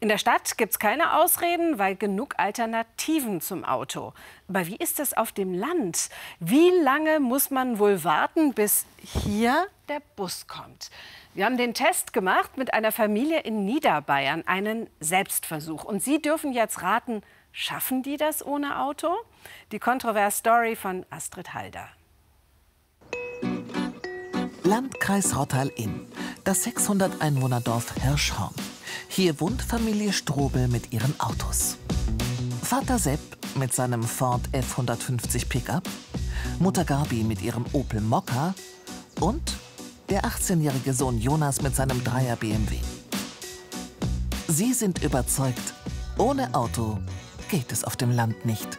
In 0.00 0.08
der 0.08 0.18
Stadt 0.18 0.58
gibt 0.58 0.72
es 0.72 0.80
keine 0.80 1.20
Ausreden, 1.20 1.78
weil 1.78 1.94
genug 1.94 2.34
Alternativen 2.38 3.40
zum 3.40 3.64
Auto. 3.64 4.12
Aber 4.48 4.66
wie 4.66 4.76
ist 4.76 4.98
es 4.98 5.16
auf 5.16 5.30
dem 5.30 5.54
Land? 5.54 6.08
Wie 6.40 6.70
lange 6.82 7.20
muss 7.20 7.50
man 7.50 7.78
wohl 7.78 8.02
warten, 8.02 8.54
bis 8.54 8.86
hier 8.98 9.68
der 9.88 10.02
Bus 10.16 10.48
kommt? 10.48 10.90
Wir 11.32 11.44
haben 11.44 11.58
den 11.58 11.74
Test 11.74 12.12
gemacht 12.12 12.56
mit 12.56 12.74
einer 12.74 12.90
Familie 12.90 13.40
in 13.40 13.64
Niederbayern, 13.64 14.42
einen 14.48 14.88
Selbstversuch. 14.98 15.84
Und 15.84 16.02
Sie 16.02 16.20
dürfen 16.20 16.52
jetzt 16.52 16.82
raten, 16.82 17.22
Schaffen 17.58 18.02
die 18.02 18.18
das 18.18 18.44
ohne 18.44 18.82
Auto? 18.82 19.08
Die 19.72 19.78
kontroverse 19.78 20.36
Story 20.36 20.76
von 20.76 21.06
Astrid 21.08 21.54
Halder. 21.54 21.88
Landkreis 24.62 25.34
Rottal-Inn, 25.34 26.06
das 26.44 26.64
600 26.64 27.22
Einwohnerdorf 27.22 27.94
Hirschhorn. 28.02 28.52
Hier 29.08 29.40
wohnt 29.40 29.62
Familie 29.62 30.12
Strobel 30.12 30.68
mit 30.68 30.92
ihren 30.92 31.18
Autos. 31.18 31.78
Vater 32.62 32.98
Sepp 32.98 33.20
mit 33.54 33.72
seinem 33.72 34.02
Ford 34.02 34.42
F150 34.52 35.48
Pickup, 35.48 35.88
Mutter 36.58 36.84
Gabi 36.84 37.24
mit 37.24 37.40
ihrem 37.40 37.64
Opel 37.72 38.02
Mokka 38.02 38.54
und 39.20 39.54
der 40.10 40.24
18-jährige 40.24 40.92
Sohn 40.92 41.18
Jonas 41.18 41.62
mit 41.62 41.74
seinem 41.74 42.04
Dreier 42.04 42.36
BMW. 42.36 42.76
Sie 44.46 44.74
sind 44.74 45.02
überzeugt, 45.02 45.72
ohne 46.18 46.54
Auto 46.54 46.98
geht 47.48 47.72
es 47.72 47.84
auf 47.84 47.96
dem 47.96 48.10
Land 48.10 48.44
nicht. 48.44 48.78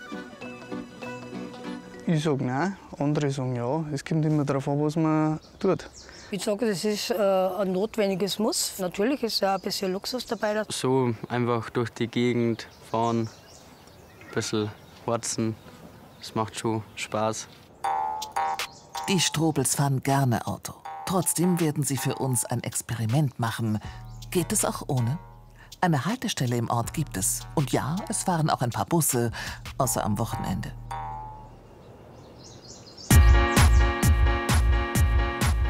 Ich 2.05 2.23
sage 2.23 2.43
nein, 2.43 2.77
andere 2.99 3.29
sagen 3.31 3.55
ja. 3.55 3.83
Es 3.91 4.03
kommt 4.03 4.25
immer 4.25 4.45
darauf 4.45 4.67
an, 4.67 4.81
was 4.81 4.95
man 4.95 5.39
tut. 5.59 5.89
Ich 6.29 6.43
sage, 6.43 6.67
das 6.67 6.83
ist 6.83 7.11
äh, 7.11 7.15
ein 7.15 7.71
notwendiges 7.71 8.37
Muss. 8.39 8.79
Natürlich 8.79 9.23
ist 9.23 9.39
ja 9.39 9.55
ein 9.55 9.61
bisschen 9.61 9.93
Luxus 9.93 10.25
dabei. 10.25 10.63
So 10.69 11.13
einfach 11.29 11.69
durch 11.69 11.89
die 11.89 12.07
Gegend 12.07 12.67
fahren, 12.91 13.29
ein 14.27 14.33
bisschen 14.33 14.69
warzen, 15.05 15.55
das 16.19 16.35
macht 16.35 16.59
schon 16.59 16.83
Spaß. 16.95 17.47
Die 19.07 19.19
Strobels 19.21 19.75
fahren 19.75 20.03
gerne 20.03 20.45
Auto. 20.47 20.73
Trotzdem 21.05 21.61
werden 21.61 21.83
sie 21.83 21.95
für 21.95 22.15
uns 22.15 22.43
ein 22.43 22.61
Experiment 22.61 23.39
machen. 23.39 23.79
Geht 24.31 24.51
es 24.51 24.65
auch 24.65 24.83
ohne? 24.87 25.17
Eine 25.79 26.05
Haltestelle 26.05 26.57
im 26.57 26.69
Ort 26.71 26.93
gibt 26.93 27.17
es. 27.17 27.41
Und 27.53 27.71
ja, 27.71 27.95
es 28.09 28.23
fahren 28.23 28.49
auch 28.49 28.61
ein 28.61 28.71
paar 28.71 28.85
Busse, 28.85 29.31
außer 29.77 30.03
am 30.03 30.17
Wochenende. 30.17 30.71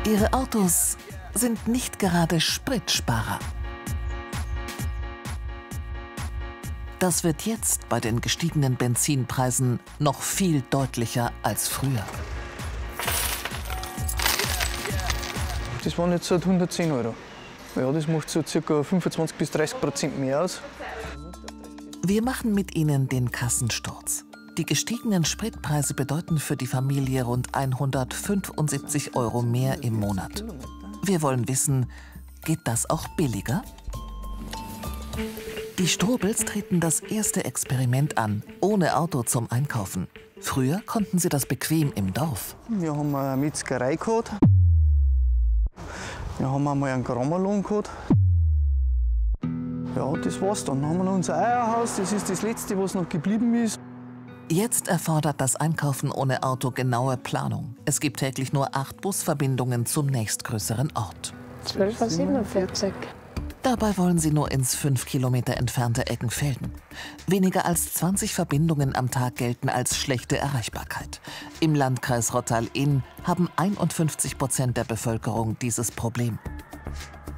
Ihre 0.05 0.31
Autos 0.31 0.97
sind 1.33 1.67
nicht 1.67 1.99
gerade 1.99 2.39
Spritsparer. 2.39 3.39
Das 6.99 7.25
wird 7.25 7.41
jetzt 7.45 7.89
bei 7.89 7.99
den 7.99 8.21
gestiegenen 8.21 8.77
Benzinpreisen 8.77 9.81
noch 9.99 10.21
viel 10.21 10.63
deutlicher 10.69 11.33
als 11.43 11.67
früher. 11.67 12.05
Das 15.83 15.97
waren 15.97 16.11
jetzt 16.11 16.31
halt 16.31 16.43
110 16.43 16.91
Euro. 16.91 17.13
Ja, 17.77 17.91
das 17.91 18.07
macht 18.07 18.29
so 18.29 18.41
ca. 18.41 18.84
25 18.84 19.38
bis 19.38 19.51
30 19.51 19.79
Prozent 19.79 20.19
mehr 20.19 20.41
aus. 20.41 20.62
Wir 22.03 22.24
machen 22.24 22.53
mit 22.53 22.75
Ihnen 22.75 23.07
den 23.07 23.31
Kassensturz. 23.31 24.25
Die 24.57 24.65
gestiegenen 24.65 25.25
Spritpreise 25.25 25.93
bedeuten 25.93 26.39
für 26.39 26.57
die 26.57 26.65
Familie 26.65 27.24
rund 27.24 27.53
175 27.53 29.15
Euro 29.15 29.43
mehr 29.43 29.84
im 29.84 30.00
Monat. 30.00 30.43
Wir 31.03 31.22
wollen 31.22 31.48
wissen, 31.48 31.86
geht 32.43 32.62
das 32.63 32.89
auch 32.89 33.07
billiger? 33.10 33.63
Die 35.77 35.88
Strobels 35.88 36.46
treten 36.46 36.79
das 36.79 37.01
erste 37.01 37.46
Experiment 37.46 38.17
an, 38.17 38.41
ohne 38.62 38.98
Auto 38.98 39.22
zum 39.22 39.51
Einkaufen. 39.51 40.07
Früher 40.39 40.81
konnten 40.86 41.19
sie 41.19 41.29
das 41.29 41.46
bequem 41.46 41.91
im 41.93 42.13
Dorf. 42.13 42.55
Wir 42.67 42.96
haben 42.96 43.13
eine 43.15 43.38
Metzgerei 43.38 43.96
gehabt. 43.96 44.31
Wir 46.38 46.51
haben 46.51 46.67
einmal 46.67 46.91
einen 46.91 47.03
Grammerlohn 47.03 47.63
gehabt. 47.63 47.89
Ja, 49.96 50.13
das 50.13 50.39
war's 50.39 50.63
dann. 50.63 50.82
Dann 50.82 50.91
haben 50.91 50.98
wir 50.98 51.03
noch 51.06 51.15
unser 51.15 51.36
Eierhaus, 51.36 51.96
das 51.98 52.12
ist 52.12 52.29
das 52.29 52.44
letzte, 52.44 52.77
was 52.77 52.94
noch 52.94 53.10
geblieben 53.10 53.56
ist. 53.56 53.79
Jetzt 54.50 54.88
erfordert 54.88 55.41
das 55.41 55.56
Einkaufen 55.56 56.12
ohne 56.12 56.44
Auto 56.44 56.72
genaue 56.72 57.17
Planung. 57.17 57.75
Es 57.86 58.00
gibt 58.00 58.20
täglich 58.20 58.53
nur 58.53 58.75
acht 58.75 59.01
Busverbindungen 59.01 59.86
zum 59.86 60.06
nächstgrößeren 60.06 60.94
Ort. 60.96 61.34
12.47 61.65 62.86
Uhr. 62.86 62.94
Dabei 63.69 63.97
wollen 63.97 64.17
sie 64.17 64.31
nur 64.31 64.50
ins 64.50 64.75
fünf 64.75 65.05
Kilometer 65.05 65.57
entfernte 65.57 66.07
Eckenfelden. 66.07 66.71
Weniger 67.27 67.65
als 67.65 67.93
20 67.95 68.33
Verbindungen 68.33 68.95
am 68.95 69.12
Tag 69.12 69.36
gelten 69.36 69.67
als 69.67 69.97
schlechte 69.97 70.38
Erreichbarkeit. 70.38 71.19
Im 71.59 71.75
Landkreis 71.75 72.33
Rottal-Inn 72.33 73.03
haben 73.25 73.50
51 73.57 74.38
Prozent 74.38 74.77
der 74.77 74.86
Bevölkerung 74.86 75.59
dieses 75.59 75.91
Problem. 75.91 76.39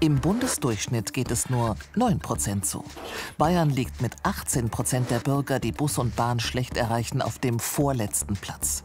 Im 0.01 0.21
Bundesdurchschnitt 0.21 1.13
geht 1.13 1.31
es 1.31 1.49
nur 1.49 1.75
9 1.95 2.19
Prozent 2.19 2.63
so. 2.63 2.83
Bayern 3.39 3.71
liegt 3.71 3.99
mit 3.99 4.15
18 4.21 4.69
Prozent 4.69 5.09
der 5.09 5.21
Bürger, 5.21 5.57
die 5.57 5.71
Bus 5.71 5.97
und 5.97 6.15
Bahn 6.15 6.39
schlecht 6.39 6.77
erreichen, 6.77 7.23
auf 7.23 7.39
dem 7.39 7.57
vorletzten 7.57 8.35
Platz. 8.35 8.83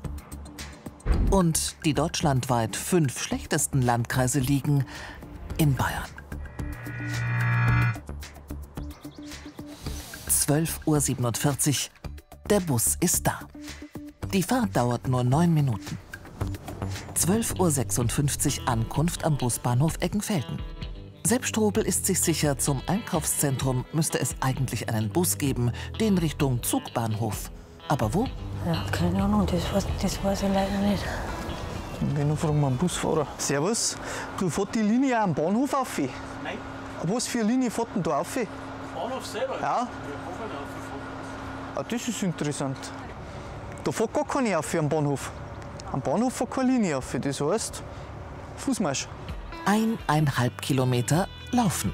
Und 1.30 1.76
die 1.84 1.92
deutschlandweit 1.92 2.74
fünf 2.74 3.22
schlechtesten 3.22 3.82
Landkreise 3.82 4.40
liegen 4.40 4.86
in 5.58 5.74
Bayern. 5.74 6.08
12.47 10.28 11.68
Uhr. 11.70 11.90
Der 12.50 12.60
Bus 12.60 12.96
ist 13.00 13.26
da. 13.26 13.40
Die 14.32 14.42
Fahrt 14.42 14.76
dauert 14.76 15.08
nur 15.08 15.24
neun 15.24 15.54
Minuten. 15.54 15.96
12.56 17.16 18.60
Uhr 18.60 18.68
Ankunft 18.68 19.24
am 19.24 19.38
Busbahnhof 19.38 19.94
Eggenfelden. 20.00 20.58
Sepp 21.26 21.46
Strobel 21.46 21.86
ist 21.86 22.04
sich 22.04 22.20
sicher, 22.20 22.58
zum 22.58 22.82
Einkaufszentrum 22.86 23.86
müsste 23.94 24.20
es 24.20 24.36
eigentlich 24.40 24.90
einen 24.90 25.08
Bus 25.08 25.38
geben, 25.38 25.72
den 25.98 26.18
Richtung 26.18 26.62
Zugbahnhof. 26.62 27.50
Aber 27.88 28.12
wo? 28.12 28.26
Ja, 28.66 28.84
keine 28.92 29.22
Ahnung, 29.22 29.46
das 29.46 29.72
weiß, 29.72 29.86
das 30.02 30.22
weiß 30.22 30.42
ich 30.42 30.48
leider 30.52 30.78
nicht. 30.78 31.02
Wenn 32.14 32.28
du 32.28 32.36
fragen 32.36 32.60
wir 32.60 32.66
einen 32.66 32.76
Busfahrer. 32.76 33.26
Servus, 33.38 33.96
du 34.38 34.50
fährt 34.50 34.74
die 34.74 34.82
Linie 34.82 35.18
am 35.18 35.32
Bahnhof 35.32 35.72
auf? 35.72 35.98
Nein. 35.98 36.58
Was 37.06 37.26
für 37.26 37.40
eine 37.40 37.48
Linie 37.48 37.70
fährt 37.70 37.88
denn 37.94 38.02
da 38.02 38.18
auf? 38.18 38.34
Bahnhof 38.94 39.26
selber? 39.26 39.58
Ja. 39.60 39.86
Ah, 41.74 41.82
das 41.82 42.08
ist 42.08 42.22
interessant. 42.22 42.78
Da 43.82 43.92
fährt 43.92 44.14
gar 44.14 44.24
keine 44.26 44.58
auf 44.58 44.74
am 44.74 44.88
Bahnhof. 44.88 45.30
Am 45.92 46.00
Bahnhof 46.00 46.32
fährt 46.32 46.50
keine 46.50 46.72
Linie 46.72 46.96
auf. 46.98 47.14
Das 47.20 47.40
heißt, 47.40 47.82
Fußmarsch. 48.56 49.06
Eineinhalb 49.66 50.60
Kilometer 50.62 51.28
laufen. 51.50 51.92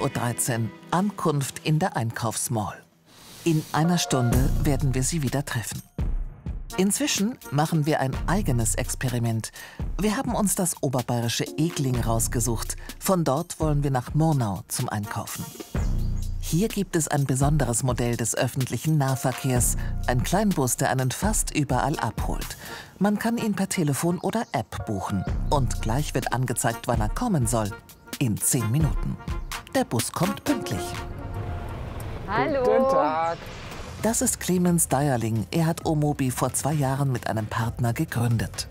Uhr 0.00 0.08
dreizehn, 0.08 0.70
Ankunft 0.90 1.66
in 1.66 1.78
der 1.78 1.94
Einkaufsmall. 1.94 2.82
In 3.44 3.62
einer 3.72 3.98
Stunde 3.98 4.48
werden 4.62 4.94
wir 4.94 5.02
sie 5.02 5.22
wieder 5.22 5.44
treffen. 5.44 5.82
Inzwischen 6.76 7.36
machen 7.50 7.86
wir 7.86 8.00
ein 8.00 8.12
eigenes 8.26 8.74
Experiment. 8.74 9.52
Wir 10.00 10.16
haben 10.16 10.34
uns 10.34 10.54
das 10.54 10.82
oberbayerische 10.82 11.44
Egling 11.58 12.00
rausgesucht. 12.00 12.76
Von 12.98 13.24
dort 13.24 13.60
wollen 13.60 13.82
wir 13.82 13.90
nach 13.90 14.14
Murnau 14.14 14.62
zum 14.68 14.88
Einkaufen. 14.88 15.44
Hier 16.40 16.68
gibt 16.68 16.96
es 16.96 17.06
ein 17.06 17.26
besonderes 17.26 17.82
Modell 17.82 18.16
des 18.16 18.34
öffentlichen 18.34 18.98
Nahverkehrs. 18.98 19.76
Ein 20.06 20.22
Kleinbus, 20.22 20.76
der 20.76 20.90
einen 20.90 21.10
fast 21.10 21.54
überall 21.54 21.98
abholt. 21.98 22.56
Man 22.98 23.18
kann 23.18 23.38
ihn 23.38 23.54
per 23.54 23.68
Telefon 23.68 24.18
oder 24.18 24.44
App 24.52 24.84
buchen. 24.86 25.24
Und 25.48 25.80
gleich 25.82 26.14
wird 26.14 26.32
angezeigt, 26.32 26.88
wann 26.88 27.00
er 27.00 27.08
kommen 27.08 27.46
soll. 27.46 27.70
In 28.18 28.36
zehn 28.36 28.68
Minuten. 28.70 29.16
Der 29.74 29.84
Bus 29.84 30.10
kommt 30.10 30.42
pünktlich. 30.42 30.82
Hallo. 32.26 32.64
Guten 32.64 32.90
Tag. 32.90 33.38
Das 34.02 34.22
ist 34.22 34.40
Clemens 34.40 34.88
Deierling. 34.88 35.46
Er 35.50 35.66
hat 35.66 35.84
Omobi 35.84 36.30
vor 36.30 36.54
zwei 36.54 36.72
Jahren 36.72 37.12
mit 37.12 37.26
einem 37.26 37.44
Partner 37.44 37.92
gegründet. 37.92 38.66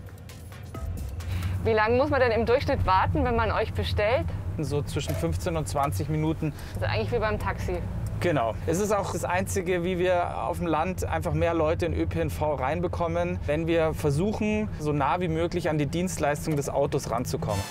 Wie 1.62 1.72
lange 1.72 1.96
muss 1.98 2.10
man 2.10 2.18
denn 2.18 2.32
im 2.32 2.46
Durchschnitt 2.46 2.84
warten, 2.84 3.22
wenn 3.24 3.36
man 3.36 3.52
euch 3.52 3.72
bestellt? 3.72 4.26
So 4.58 4.82
zwischen 4.82 5.14
15 5.14 5.56
und 5.56 5.68
20 5.68 6.08
Minuten. 6.08 6.52
Also 6.74 6.86
eigentlich 6.86 7.12
wie 7.12 7.20
beim 7.20 7.38
Taxi. 7.38 7.76
Genau. 8.18 8.54
Es 8.66 8.80
ist 8.80 8.90
auch 8.90 9.12
das 9.12 9.24
Einzige, 9.24 9.84
wie 9.84 10.00
wir 10.00 10.36
auf 10.42 10.58
dem 10.58 10.66
Land 10.66 11.04
einfach 11.04 11.32
mehr 11.32 11.54
Leute 11.54 11.86
in 11.86 11.94
ÖPNV 11.94 12.58
reinbekommen, 12.58 13.38
wenn 13.46 13.68
wir 13.68 13.94
versuchen, 13.94 14.68
so 14.80 14.92
nah 14.92 15.20
wie 15.20 15.28
möglich 15.28 15.70
an 15.70 15.78
die 15.78 15.86
Dienstleistung 15.86 16.56
des 16.56 16.68
Autos 16.68 17.08
ranzukommen. 17.08 17.62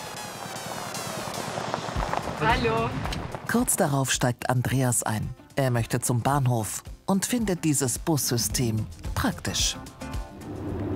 Hallo. 2.39 2.89
Kurz 3.52 3.76
darauf 3.76 4.12
steigt 4.12 4.50
Andreas 4.50 5.04
ein. 5.04 5.36
Er 5.60 5.72
möchte 5.72 6.00
zum 6.00 6.22
Bahnhof 6.22 6.84
und 7.06 7.26
findet 7.26 7.65
dieses 7.65 8.00
Bussystem 8.00 8.78
praktisch. 9.13 9.76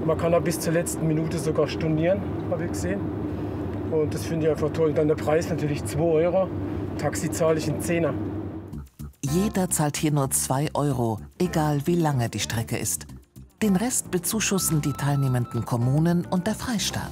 Man 0.06 0.18
kann 0.18 0.32
da 0.32 0.40
bis 0.40 0.58
zur 0.58 0.72
letzten 0.72 1.06
Minute 1.06 1.38
sogar 1.38 1.68
stornieren, 1.68 2.22
habe 2.50 2.64
ich 2.64 2.72
gesehen. 2.72 3.02
Und 3.92 4.14
das 4.14 4.24
finde 4.24 4.46
ich 4.46 4.52
einfach 4.54 4.72
toll. 4.72 4.94
Dann 4.94 5.10
der 5.10 5.16
Preis 5.16 5.50
natürlich 5.50 5.84
2 5.84 6.00
Euro. 6.00 6.48
Taxi 6.98 7.30
zahle 7.30 7.60
ich 7.60 7.68
in 7.68 7.82
10er. 7.82 8.14
Jeder 9.22 9.70
zahlt 9.70 9.98
hier 9.98 10.14
nur 10.14 10.32
2 10.32 10.70
Euro, 10.76 11.20
egal 11.40 11.86
wie 11.86 11.96
lange 11.96 12.30
die 12.30 12.40
Strecke 12.40 12.78
ist. 12.78 13.06
Den 13.62 13.76
Rest 13.76 14.12
bezuschussen 14.12 14.80
die 14.80 14.94
teilnehmenden 14.94 15.66
Kommunen 15.66 16.26
und 16.26 16.48
der 16.48 16.56
Freistaat. 16.56 17.12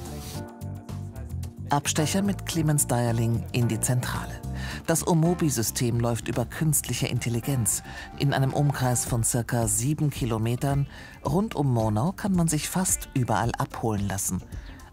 Abstecher 1.68 2.22
mit 2.22 2.46
Clemens 2.46 2.86
Deierling 2.86 3.44
in 3.52 3.68
die 3.68 3.78
Zentrale. 3.78 4.41
Das 4.86 5.06
Omobi-System 5.06 6.00
läuft 6.00 6.28
über 6.28 6.44
künstliche 6.44 7.06
Intelligenz. 7.06 7.82
In 8.18 8.32
einem 8.32 8.52
Umkreis 8.52 9.04
von 9.04 9.24
circa 9.24 9.68
sieben 9.68 10.10
Kilometern 10.10 10.86
rund 11.24 11.54
um 11.54 11.72
Murnau 11.72 12.12
kann 12.12 12.32
man 12.32 12.48
sich 12.48 12.68
fast 12.68 13.08
überall 13.14 13.52
abholen 13.58 14.06
lassen. 14.08 14.42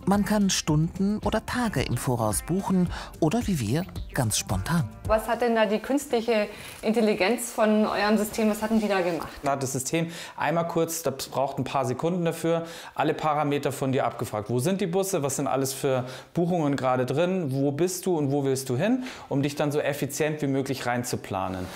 Man 0.05 0.25
kann 0.25 0.49
Stunden 0.49 1.19
oder 1.19 1.45
Tage 1.45 1.81
im 1.81 1.97
Voraus 1.97 2.41
buchen 2.41 2.89
oder 3.19 3.45
wie 3.45 3.59
wir, 3.59 3.85
ganz 4.13 4.38
spontan. 4.38 4.89
Was 5.05 5.27
hat 5.27 5.41
denn 5.41 5.55
da 5.55 5.65
die 5.65 5.79
künstliche 5.79 6.47
Intelligenz 6.81 7.51
von 7.51 7.85
eurem 7.85 8.17
System, 8.17 8.49
was 8.49 8.62
hatten 8.62 8.79
die 8.79 8.88
da 8.88 9.01
gemacht? 9.01 9.29
Da 9.43 9.51
hat 9.51 9.63
das 9.63 9.73
System 9.73 10.09
einmal 10.38 10.67
kurz, 10.67 11.03
das 11.03 11.27
braucht 11.27 11.59
ein 11.59 11.63
paar 11.63 11.85
Sekunden 11.85 12.25
dafür, 12.25 12.65
alle 12.95 13.13
Parameter 13.13 13.71
von 13.71 13.91
dir 13.91 14.05
abgefragt. 14.05 14.49
Wo 14.49 14.59
sind 14.59 14.81
die 14.81 14.88
Busse, 14.88 15.21
was 15.21 15.35
sind 15.35 15.47
alles 15.47 15.73
für 15.73 16.05
Buchungen 16.33 16.75
gerade 16.75 17.05
drin, 17.05 17.51
wo 17.51 17.71
bist 17.71 18.05
du 18.05 18.17
und 18.17 18.31
wo 18.31 18.43
willst 18.43 18.69
du 18.69 18.77
hin, 18.77 19.03
um 19.27 19.43
dich 19.43 19.55
dann 19.55 19.71
so 19.71 19.79
effizient 19.79 20.41
wie 20.41 20.47
möglich 20.47 20.85
reinzuplanen. 20.85 21.67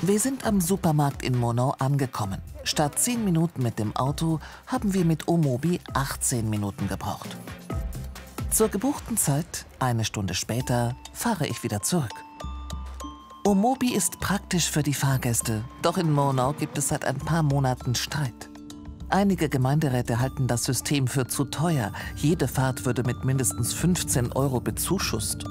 Wir 0.00 0.20
sind 0.20 0.46
am 0.46 0.60
Supermarkt 0.60 1.24
in 1.24 1.36
Murnau 1.36 1.74
angekommen. 1.80 2.40
Statt 2.62 3.00
10 3.00 3.24
Minuten 3.24 3.64
mit 3.64 3.80
dem 3.80 3.96
Auto 3.96 4.38
haben 4.68 4.94
wir 4.94 5.04
mit 5.04 5.26
Omobi 5.26 5.80
18 5.92 6.48
Minuten 6.48 6.86
gebraucht. 6.86 7.36
Zur 8.52 8.68
gebuchten 8.68 9.16
Zeit, 9.16 9.66
eine 9.80 10.04
Stunde 10.04 10.34
später, 10.34 10.94
fahre 11.12 11.48
ich 11.48 11.64
wieder 11.64 11.82
zurück. 11.82 12.14
Omobi 13.44 13.92
ist 13.92 14.20
praktisch 14.20 14.70
für 14.70 14.84
die 14.84 14.94
Fahrgäste, 14.94 15.64
doch 15.82 15.98
in 15.98 16.12
Murnau 16.12 16.52
gibt 16.52 16.78
es 16.78 16.88
seit 16.88 17.04
ein 17.04 17.18
paar 17.18 17.42
Monaten 17.42 17.96
Streit. 17.96 18.48
Einige 19.08 19.48
Gemeinderäte 19.48 20.20
halten 20.20 20.46
das 20.46 20.62
System 20.62 21.08
für 21.08 21.26
zu 21.26 21.44
teuer. 21.46 21.92
Jede 22.14 22.46
Fahrt 22.46 22.84
würde 22.84 23.02
mit 23.02 23.24
mindestens 23.24 23.72
15 23.72 24.32
Euro 24.32 24.60
bezuschusst. 24.60 25.44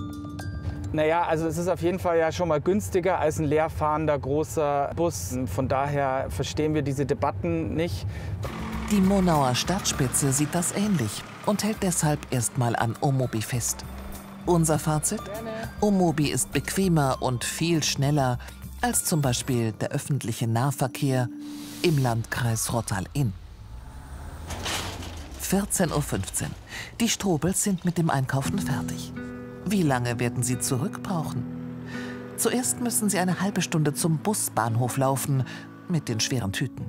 Naja, 0.93 1.23
also 1.25 1.47
es 1.47 1.57
ist 1.57 1.67
auf 1.67 1.81
jeden 1.81 1.99
Fall 1.99 2.17
ja 2.17 2.31
schon 2.31 2.47
mal 2.47 2.61
günstiger 2.61 3.19
als 3.19 3.39
ein 3.39 3.45
leerfahrender 3.45 4.17
großer 4.17 4.91
Bus. 4.95 5.37
Von 5.45 5.67
daher 5.67 6.27
verstehen 6.29 6.73
wir 6.73 6.81
diese 6.81 7.05
Debatten 7.05 7.75
nicht. 7.75 8.05
Die 8.89 9.01
Monauer 9.01 9.53
Stadtspitze 9.53 10.31
sieht 10.31 10.55
das 10.55 10.71
ähnlich 10.71 11.23
und 11.45 11.63
hält 11.63 11.77
deshalb 11.81 12.19
erstmal 12.31 12.75
an 12.75 12.95
Omobi 13.01 13.41
fest. 13.41 13.83
Unser 14.45 14.79
Fazit? 14.79 15.21
Omobi 15.81 16.29
ist 16.29 16.53
bequemer 16.53 17.17
und 17.19 17.43
viel 17.43 17.83
schneller 17.83 18.39
als 18.79 19.03
zum 19.03 19.21
Beispiel 19.21 19.73
der 19.73 19.89
öffentliche 19.89 20.47
Nahverkehr 20.47 21.27
im 21.81 22.01
Landkreis 22.01 22.71
Rottal-Inn. 22.71 23.33
14.15 25.43 25.91
Uhr. 25.91 26.49
Die 27.01 27.09
Strobels 27.09 27.63
sind 27.63 27.83
mit 27.83 27.97
dem 27.97 28.09
Einkaufen 28.09 28.59
fertig. 28.59 29.11
Wie 29.69 29.83
lange 29.83 30.19
werden 30.19 30.43
sie 30.43 30.59
zurück 30.59 31.03
brauchen? 31.03 31.43
Zuerst 32.37 32.79
müssen 32.79 33.09
sie 33.09 33.19
eine 33.19 33.41
halbe 33.41 33.61
Stunde 33.61 33.93
zum 33.93 34.19
Busbahnhof 34.19 34.97
laufen 34.97 35.43
mit 35.89 36.07
den 36.07 36.19
schweren 36.19 36.53
Tüten. 36.53 36.85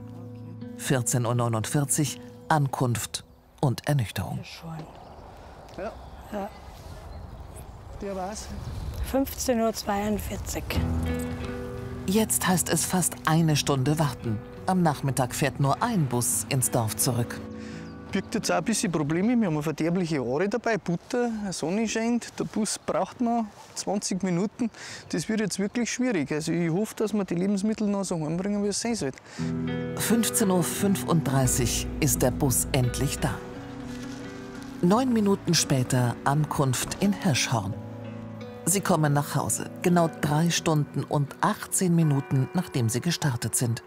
14.49 0.79 2.17
Uhr 2.17 2.23
Ankunft 2.49 3.25
und 3.61 3.87
Ernüchterung. 3.89 4.39
Ja. 5.77 5.93
ja. 6.33 6.51
Der 8.01 8.15
war's. 8.15 8.47
15.42 9.13 10.57
Uhr. 10.57 10.63
Jetzt 12.07 12.47
heißt 12.47 12.69
es 12.69 12.85
fast 12.85 13.15
eine 13.27 13.57
Stunde 13.57 13.99
warten. 13.99 14.39
Am 14.67 14.83
Nachmittag 14.83 15.35
fährt 15.35 15.59
nur 15.59 15.83
ein 15.83 16.07
Bus 16.07 16.47
ins 16.49 16.71
Dorf 16.71 16.97
zurück. 16.97 17.41
Birgt 18.11 18.35
jetzt 18.35 18.51
auch 18.51 18.57
ein 18.57 18.65
bisschen 18.65 18.91
Probleme. 18.91 19.39
Wir 19.39 19.49
haben 19.49 19.63
verderbliche 19.63 20.25
Haare 20.25 20.49
dabei, 20.49 20.79
Butter, 20.79 21.31
Sonne 21.51 21.87
scheint. 21.87 22.33
Der 22.39 22.45
Bus 22.45 22.79
braucht 22.79 23.21
noch 23.21 23.45
20 23.75 24.23
Minuten. 24.23 24.71
Das 25.11 25.29
wird 25.29 25.41
jetzt 25.41 25.59
wirklich 25.59 25.93
schwierig. 25.93 26.33
Also 26.33 26.53
ich 26.53 26.71
hoffe, 26.71 26.95
dass 26.97 27.13
wir 27.13 27.25
die 27.27 27.35
Lebensmittel 27.35 27.87
noch 27.87 28.05
so 28.05 28.19
heimbringen, 28.19 28.65
wie 28.65 28.69
es 28.69 28.81
sein 28.81 28.95
soll. 28.95 29.13
15.35 29.97 31.85
Uhr 31.85 31.91
ist 32.01 32.23
der 32.23 32.31
Bus 32.31 32.67
endlich 32.73 33.19
da. 33.19 33.35
Neun 34.81 35.13
Minuten 35.13 35.53
später 35.53 36.17
Ankunft 36.25 37.03
in 37.03 37.13
Hirschhorn. 37.13 37.75
Sie 38.65 38.81
kommen 38.81 39.13
nach 39.13 39.35
Hause, 39.35 39.69
genau 39.83 40.09
drei 40.21 40.49
Stunden 40.49 41.05
und 41.05 41.37
18 41.43 41.95
Minuten, 41.95 42.49
nachdem 42.55 42.89
sie 42.89 43.01
gestartet 43.01 43.55
sind. 43.55 43.83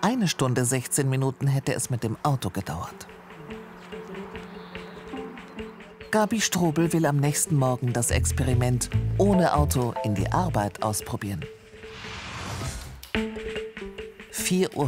Eine 0.00 0.28
Stunde 0.28 0.64
16 0.64 1.08
Minuten 1.08 1.48
hätte 1.48 1.74
es 1.74 1.90
mit 1.90 2.04
dem 2.04 2.16
Auto 2.22 2.50
gedauert. 2.50 3.06
Gabi 6.10 6.40
Strobel 6.40 6.90
will 6.94 7.04
am 7.04 7.18
nächsten 7.18 7.54
Morgen 7.56 7.92
das 7.92 8.10
Experiment 8.10 8.88
ohne 9.18 9.54
Auto 9.54 9.92
in 10.04 10.14
die 10.14 10.32
Arbeit 10.32 10.82
ausprobieren. 10.82 11.44
4.40 14.32 14.74
Uhr. 14.74 14.86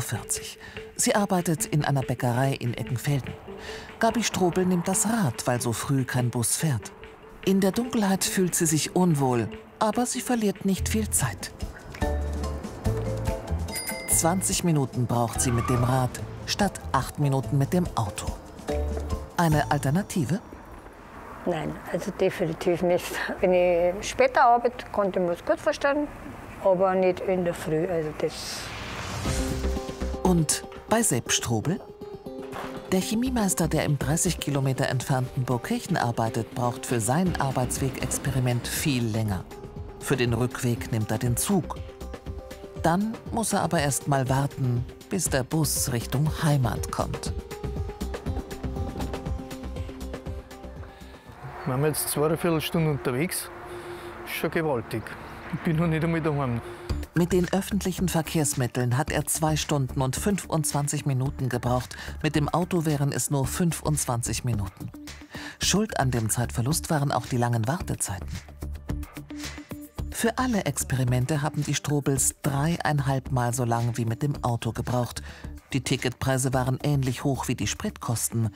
Sie 0.96 1.14
arbeitet 1.14 1.66
in 1.66 1.84
einer 1.84 2.00
Bäckerei 2.00 2.54
in 2.54 2.72
Eckenfelden. 2.72 3.34
Gabi 3.98 4.22
Strobel 4.22 4.64
nimmt 4.64 4.88
das 4.88 5.06
Rad, 5.06 5.46
weil 5.46 5.60
so 5.60 5.74
früh 5.74 6.04
kein 6.04 6.30
Bus 6.30 6.56
fährt. 6.56 6.90
In 7.44 7.60
der 7.60 7.72
Dunkelheit 7.72 8.24
fühlt 8.24 8.54
sie 8.54 8.66
sich 8.66 8.96
unwohl, 8.96 9.48
aber 9.78 10.06
sie 10.06 10.22
verliert 10.22 10.64
nicht 10.64 10.88
viel 10.88 11.10
Zeit. 11.10 11.52
20 14.08 14.64
Minuten 14.64 15.06
braucht 15.06 15.42
sie 15.42 15.52
mit 15.52 15.68
dem 15.68 15.84
Rad, 15.84 16.18
statt 16.46 16.80
8 16.92 17.18
Minuten 17.18 17.58
mit 17.58 17.74
dem 17.74 17.86
Auto. 17.94 18.26
Eine 19.36 19.70
Alternative? 19.70 20.40
Nein, 21.46 21.74
also 21.92 22.10
definitiv 22.10 22.82
nicht. 22.82 23.06
Wenn 23.40 23.54
ich 23.54 24.08
später 24.08 24.44
arbeite, 24.44 24.84
konnte 24.92 25.20
ich 25.20 25.30
es 25.30 25.44
gut 25.44 25.58
verstehen, 25.58 26.06
aber 26.64 26.94
nicht 26.94 27.20
in 27.20 27.44
der 27.44 27.54
Früh. 27.54 27.86
Also 27.86 28.10
das 28.18 28.60
Und 30.22 30.64
bei 30.88 31.02
Sepp 31.02 31.32
Strobel? 31.32 31.80
Der 32.92 33.00
Chemiemeister, 33.00 33.68
der 33.68 33.84
im 33.84 33.98
30 33.98 34.40
Kilometer 34.40 34.88
entfernten 34.88 35.44
Burgkirchen 35.44 35.96
arbeitet, 35.96 36.54
braucht 36.54 36.84
für 36.84 37.00
sein 37.00 37.40
Arbeitsweg-Experiment 37.40 38.66
viel 38.66 39.04
länger. 39.04 39.44
Für 40.00 40.16
den 40.16 40.34
Rückweg 40.34 40.90
nimmt 40.90 41.10
er 41.10 41.18
den 41.18 41.36
Zug. 41.36 41.76
Dann 42.82 43.14
muss 43.30 43.52
er 43.52 43.62
aber 43.62 43.80
erst 43.80 44.08
mal 44.08 44.28
warten, 44.28 44.84
bis 45.08 45.30
der 45.30 45.44
Bus 45.44 45.92
Richtung 45.92 46.28
Heimat 46.42 46.90
kommt. 46.90 47.32
Wir 51.66 51.74
sind 51.74 51.84
jetzt 51.84 52.08
zweieinviertel 52.08 52.60
Stunden 52.60 52.90
unterwegs. 52.90 53.50
Ist 54.24 54.34
schon 54.34 54.50
gewaltig. 54.50 55.02
Ich 55.52 55.60
bin 55.60 55.76
noch 55.76 55.86
nicht 55.86 56.02
einmal 56.02 56.22
daheim. 56.22 56.60
Mit 57.14 57.32
den 57.32 57.52
öffentlichen 57.52 58.08
Verkehrsmitteln 58.08 58.96
hat 58.96 59.10
er 59.10 59.26
zwei 59.26 59.56
Stunden 59.56 60.00
und 60.00 60.16
25 60.16 61.04
Minuten 61.04 61.48
gebraucht. 61.48 61.96
Mit 62.22 62.34
dem 62.34 62.48
Auto 62.48 62.86
wären 62.86 63.12
es 63.12 63.30
nur 63.30 63.46
25 63.46 64.44
Minuten. 64.44 64.90
Schuld 65.60 66.00
an 66.00 66.10
dem 66.10 66.30
Zeitverlust 66.30 66.88
waren 66.88 67.12
auch 67.12 67.26
die 67.26 67.36
langen 67.36 67.68
Wartezeiten. 67.68 68.28
Für 70.10 70.38
alle 70.38 70.64
Experimente 70.64 71.42
haben 71.42 71.62
die 71.62 71.74
Strobels 71.74 72.36
dreieinhalb 72.42 73.32
Mal 73.32 73.52
so 73.52 73.64
lang 73.64 73.96
wie 73.96 74.04
mit 74.04 74.22
dem 74.22 74.42
Auto 74.44 74.72
gebraucht. 74.72 75.22
Die 75.72 75.82
Ticketpreise 75.82 76.52
waren 76.52 76.78
ähnlich 76.82 77.22
hoch 77.22 77.48
wie 77.48 77.54
die 77.54 77.66
Spritkosten. 77.66 78.50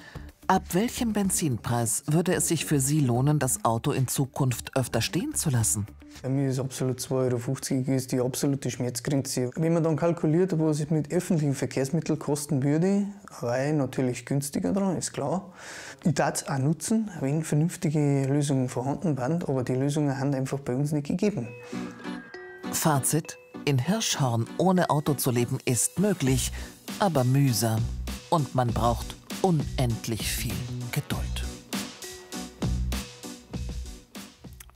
Ab 0.47 0.75
welchem 0.75 1.15
Benzinpreis 1.15 2.03
würde 2.07 2.35
es 2.35 2.49
sich 2.49 2.67
für 2.67 2.79
Sie 2.79 3.01
lohnen, 3.01 3.39
das 3.39 3.65
Auto 3.65 3.93
in 3.93 4.09
Zukunft 4.09 4.77
öfter 4.77 5.01
stehen 5.01 5.35
zu 5.35 5.49
lassen? 5.49 5.87
Für 6.21 6.29
mich 6.29 6.49
ist 6.49 6.59
absolut 6.59 6.99
2,50 7.01 7.87
Euro 7.87 7.97
ist 7.97 8.13
die 8.13 8.21
absolute 8.21 8.71
Schmerzgrenze. 8.71 9.51
Wenn 9.57 9.73
man 9.73 9.83
dann 9.83 9.97
kalkuliert, 9.97 10.59
was 10.59 10.81
es 10.81 10.91
mit 10.91 11.11
öffentlichen 11.11 11.55
Verkehrsmitteln 11.55 12.19
kosten 12.19 12.63
würde, 12.63 13.07
wäre 13.41 13.69
ich 13.69 13.75
natürlich 13.75 14.27
günstiger 14.27 14.75
dran, 14.75 14.99
ist 14.99 15.15
klar. 15.15 15.51
Ich 16.05 16.13
darf 16.13 16.35
es 16.35 16.47
auch 16.47 16.59
nutzen, 16.59 17.11
wenn 17.21 17.43
vernünftige 17.43 18.27
Lösungen 18.27 18.69
vorhanden 18.69 19.17
waren, 19.17 19.43
aber 19.45 19.65
die 19.65 19.75
Lösungen 19.75 20.19
haben 20.19 20.35
einfach 20.35 20.61
bei 20.61 20.75
uns 20.75 20.93
nicht 20.93 21.07
gegeben. 21.07 21.49
Fazit: 22.71 23.39
In 23.65 23.79
Hirschhorn 23.79 24.47
ohne 24.59 24.91
Auto 24.91 25.15
zu 25.15 25.31
leben 25.31 25.59
ist 25.65 25.99
möglich, 25.99 26.53
aber 26.99 27.25
mühsam. 27.25 27.81
Und 28.29 28.55
man 28.55 28.69
braucht 28.69 29.17
unendlich 29.45 30.27
viel 30.31 30.55
Geduld. 30.91 31.45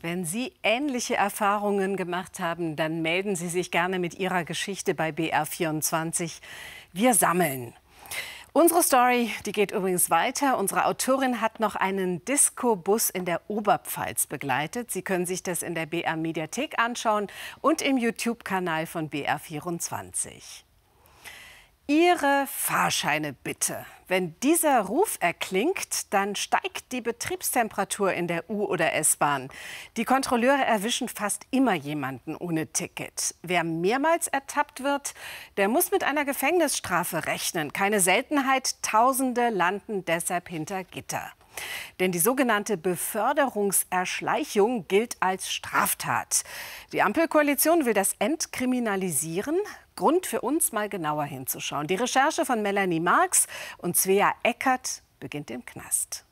Wenn 0.02 0.26
Sie 0.26 0.52
ähnliche 0.62 1.16
Erfahrungen 1.16 1.96
gemacht 1.96 2.38
haben, 2.38 2.76
dann 2.76 3.00
melden 3.00 3.34
Sie 3.34 3.48
sich 3.48 3.70
gerne 3.70 3.98
mit 3.98 4.18
Ihrer 4.18 4.44
Geschichte 4.44 4.94
bei 4.94 5.08
BR24. 5.08 6.40
Wir 6.92 7.14
sammeln. 7.14 7.72
Unsere 8.52 8.82
Story, 8.82 9.30
die 9.46 9.52
geht 9.52 9.72
übrigens 9.72 10.10
weiter. 10.10 10.58
Unsere 10.58 10.84
Autorin 10.84 11.40
hat 11.40 11.60
noch 11.60 11.74
einen 11.74 12.22
Disco-Bus 12.26 13.08
in 13.08 13.24
der 13.24 13.40
Oberpfalz 13.48 14.26
begleitet. 14.26 14.90
Sie 14.90 15.00
können 15.00 15.24
sich 15.24 15.42
das 15.42 15.62
in 15.62 15.74
der 15.74 15.86
BR 15.86 16.16
Mediathek 16.16 16.78
anschauen 16.78 17.28
und 17.62 17.80
im 17.80 17.96
YouTube-Kanal 17.96 18.84
von 18.84 19.08
BR24. 19.08 20.67
Ihre 21.90 22.46
Fahrscheine 22.46 23.32
bitte. 23.32 23.86
Wenn 24.08 24.38
dieser 24.40 24.82
Ruf 24.82 25.16
erklingt, 25.20 26.12
dann 26.12 26.36
steigt 26.36 26.92
die 26.92 27.00
Betriebstemperatur 27.00 28.12
in 28.12 28.28
der 28.28 28.50
U- 28.50 28.66
oder 28.66 28.92
S-Bahn. 28.92 29.48
Die 29.96 30.04
Kontrolleure 30.04 30.66
erwischen 30.66 31.08
fast 31.08 31.46
immer 31.50 31.72
jemanden 31.72 32.36
ohne 32.36 32.66
Ticket. 32.66 33.34
Wer 33.40 33.64
mehrmals 33.64 34.28
ertappt 34.28 34.82
wird, 34.82 35.14
der 35.56 35.68
muss 35.68 35.90
mit 35.90 36.04
einer 36.04 36.26
Gefängnisstrafe 36.26 37.24
rechnen. 37.24 37.72
Keine 37.72 38.00
Seltenheit, 38.00 38.82
Tausende 38.82 39.48
landen 39.48 40.04
deshalb 40.04 40.50
hinter 40.50 40.84
Gitter. 40.84 41.32
Denn 42.00 42.12
die 42.12 42.18
sogenannte 42.18 42.76
Beförderungserschleichung 42.76 44.86
gilt 44.88 45.16
als 45.20 45.50
Straftat. 45.50 46.44
Die 46.92 47.00
Ampelkoalition 47.02 47.86
will 47.86 47.94
das 47.94 48.14
entkriminalisieren. 48.18 49.56
Grund 49.96 50.26
für 50.26 50.42
uns, 50.42 50.72
mal 50.72 50.88
genauer 50.88 51.24
hinzuschauen. 51.24 51.86
Die 51.86 51.96
Recherche 51.96 52.44
von 52.44 52.62
Melanie 52.62 53.00
Marx 53.00 53.46
und 53.78 53.96
Svea 53.96 54.34
Eckert 54.42 55.02
beginnt 55.18 55.50
im 55.50 55.66
Knast. 55.66 56.24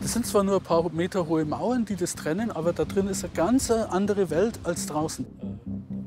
Das 0.00 0.14
sind 0.14 0.26
zwar 0.26 0.42
nur 0.42 0.56
ein 0.56 0.62
paar 0.62 0.90
Meter 0.90 1.28
hohe 1.28 1.44
Mauern, 1.44 1.84
die 1.84 1.94
das 1.94 2.16
trennen, 2.16 2.50
aber 2.50 2.72
da 2.72 2.84
drin 2.84 3.06
ist 3.06 3.22
eine 3.22 3.32
ganz 3.34 3.70
andere 3.70 4.30
Welt 4.30 4.58
als 4.64 4.86
draußen. 4.86 5.24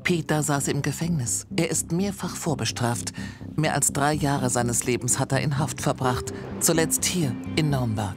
Peter 0.06 0.40
saß 0.40 0.68
im 0.68 0.82
Gefängnis. 0.82 1.48
Er 1.56 1.68
ist 1.68 1.90
mehrfach 1.90 2.36
vorbestraft. 2.36 3.12
Mehr 3.56 3.74
als 3.74 3.92
drei 3.92 4.12
Jahre 4.12 4.50
seines 4.50 4.84
Lebens 4.84 5.18
hat 5.18 5.32
er 5.32 5.40
in 5.40 5.58
Haft 5.58 5.80
verbracht. 5.80 6.32
Zuletzt 6.60 7.04
hier 7.04 7.34
in 7.56 7.70
Nürnberg. 7.70 8.14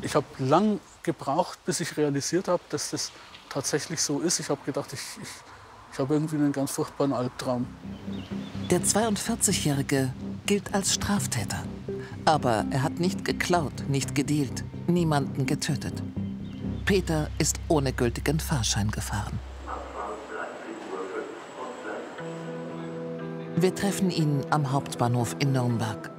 Ich 0.00 0.14
habe 0.14 0.24
lang 0.38 0.80
gebraucht, 1.02 1.62
bis 1.66 1.80
ich 1.80 1.98
realisiert 1.98 2.48
habe, 2.48 2.62
dass 2.70 2.92
das 2.92 3.12
tatsächlich 3.50 4.00
so 4.00 4.20
ist. 4.20 4.40
Ich 4.40 4.48
habe 4.48 4.62
gedacht, 4.64 4.90
ich, 4.94 5.00
ich, 5.20 5.28
ich 5.92 5.98
habe 5.98 6.14
irgendwie 6.14 6.36
einen 6.36 6.52
ganz 6.52 6.70
furchtbaren 6.70 7.12
Albtraum. 7.12 7.66
Der 8.70 8.80
42-Jährige 8.80 10.14
gilt 10.46 10.72
als 10.72 10.94
Straftäter. 10.94 11.62
Aber 12.24 12.64
er 12.70 12.82
hat 12.82 12.98
nicht 12.98 13.26
geklaut, 13.26 13.84
nicht 13.88 14.14
gedealt, 14.14 14.64
niemanden 14.86 15.44
getötet. 15.44 16.02
Peter 16.86 17.28
ist 17.36 17.60
ohne 17.68 17.92
gültigen 17.92 18.40
Fahrschein 18.40 18.90
gefahren. 18.90 19.38
Wir 23.56 23.74
treffen 23.74 24.10
ihn 24.10 24.40
am 24.50 24.70
Hauptbahnhof 24.70 25.36
in 25.38 25.52
Nürnberg. 25.52 26.10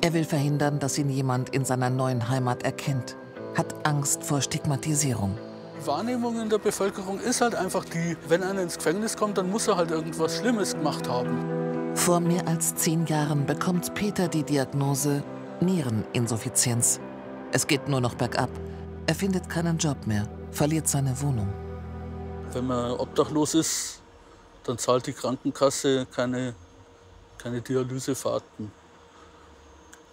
Er 0.00 0.12
will 0.12 0.24
verhindern, 0.24 0.78
dass 0.78 0.98
ihn 0.98 1.08
jemand 1.08 1.50
in 1.50 1.64
seiner 1.64 1.90
neuen 1.90 2.28
Heimat 2.28 2.64
erkennt, 2.64 3.16
hat 3.54 3.86
Angst 3.86 4.24
vor 4.24 4.40
Stigmatisierung. 4.40 5.38
Die 5.80 5.86
Wahrnehmung 5.86 6.40
in 6.40 6.48
der 6.48 6.58
Bevölkerung 6.58 7.20
ist 7.20 7.40
halt 7.40 7.54
einfach 7.54 7.84
die, 7.84 8.16
wenn 8.28 8.42
einer 8.42 8.62
ins 8.62 8.76
Gefängnis 8.76 9.16
kommt, 9.16 9.38
dann 9.38 9.50
muss 9.50 9.68
er 9.68 9.76
halt 9.76 9.90
irgendwas 9.90 10.38
Schlimmes 10.38 10.74
gemacht 10.74 11.08
haben. 11.08 11.94
Vor 11.94 12.20
mehr 12.20 12.46
als 12.48 12.74
zehn 12.74 13.06
Jahren 13.06 13.46
bekommt 13.46 13.94
Peter 13.94 14.28
die 14.28 14.42
Diagnose 14.42 15.22
Niereninsuffizienz. 15.60 17.00
Es 17.52 17.66
geht 17.66 17.88
nur 17.88 18.00
noch 18.00 18.14
bergab. 18.14 18.50
Er 19.06 19.14
findet 19.14 19.48
keinen 19.48 19.78
Job 19.78 20.06
mehr, 20.06 20.26
verliert 20.50 20.88
seine 20.88 21.20
Wohnung. 21.22 21.48
Wenn 22.52 22.66
man 22.66 22.92
obdachlos 22.92 23.54
ist, 23.54 24.02
dann 24.66 24.78
zahlt 24.78 25.06
die 25.06 25.12
Krankenkasse 25.12 26.06
keine, 26.14 26.54
keine 27.38 27.60
Dialysefahrten. 27.60 28.72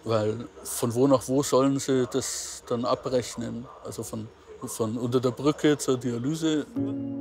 Weil 0.04 0.46
von 0.62 0.94
wo 0.94 1.06
nach 1.06 1.26
wo 1.28 1.42
sollen 1.42 1.78
sie 1.78 2.06
das 2.06 2.62
dann 2.68 2.84
abrechnen? 2.84 3.66
Also 3.84 4.02
von, 4.02 4.28
von 4.66 4.98
unter 4.98 5.20
der 5.20 5.30
Brücke 5.30 5.78
zur 5.78 5.96
Dialyse. 5.98 6.66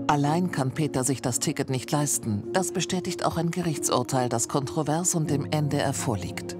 Allein 0.08 0.52
kann 0.52 0.74
Peter 0.74 1.04
sich 1.04 1.22
das 1.22 1.40
Ticket 1.40 1.70
nicht 1.70 1.90
leisten. 1.92 2.44
Das 2.52 2.74
bestätigt 2.74 3.26
auch 3.26 3.38
ein 3.38 3.52
Gerichtsurteil, 3.52 4.28
das 4.28 4.50
kontrovers 4.50 5.16
und 5.16 5.30
dem 5.30 5.46
NDR 5.46 5.94
vorliegt. 5.94 6.58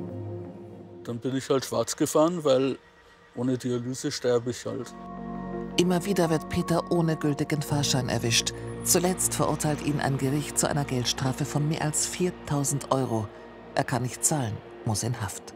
Dann 1.04 1.20
bin 1.20 1.36
ich 1.36 1.50
halt 1.50 1.66
schwarz 1.66 1.98
gefahren, 1.98 2.46
weil 2.46 2.78
ohne 3.36 3.58
Dialyse 3.58 4.12
sterbe 4.12 4.52
ich 4.52 4.66
halt. 4.66 4.94
Immer 5.78 6.06
wieder 6.06 6.30
wird 6.30 6.50
Peter 6.50 6.92
ohne 6.92 7.18
gültigen 7.18 7.64
Fahrschein 7.64 8.08
erwischt. 8.08 8.54
Zuletzt 8.84 9.34
verurteilt 9.34 9.84
ihn 9.84 10.00
ein 10.00 10.20
Gericht 10.20 10.60
zu 10.60 10.70
einer 10.70 10.86
Geldstrafe 10.86 11.46
von 11.46 11.68
mehr 11.68 11.82
als 11.82 12.06
4000 12.06 12.92
Euro. 12.92 13.28
Er 13.74 13.84
kann 13.84 14.04
nicht 14.04 14.24
zahlen, 14.24 14.56
muss 14.86 15.02
in 15.02 15.20
Haft. 15.20 15.56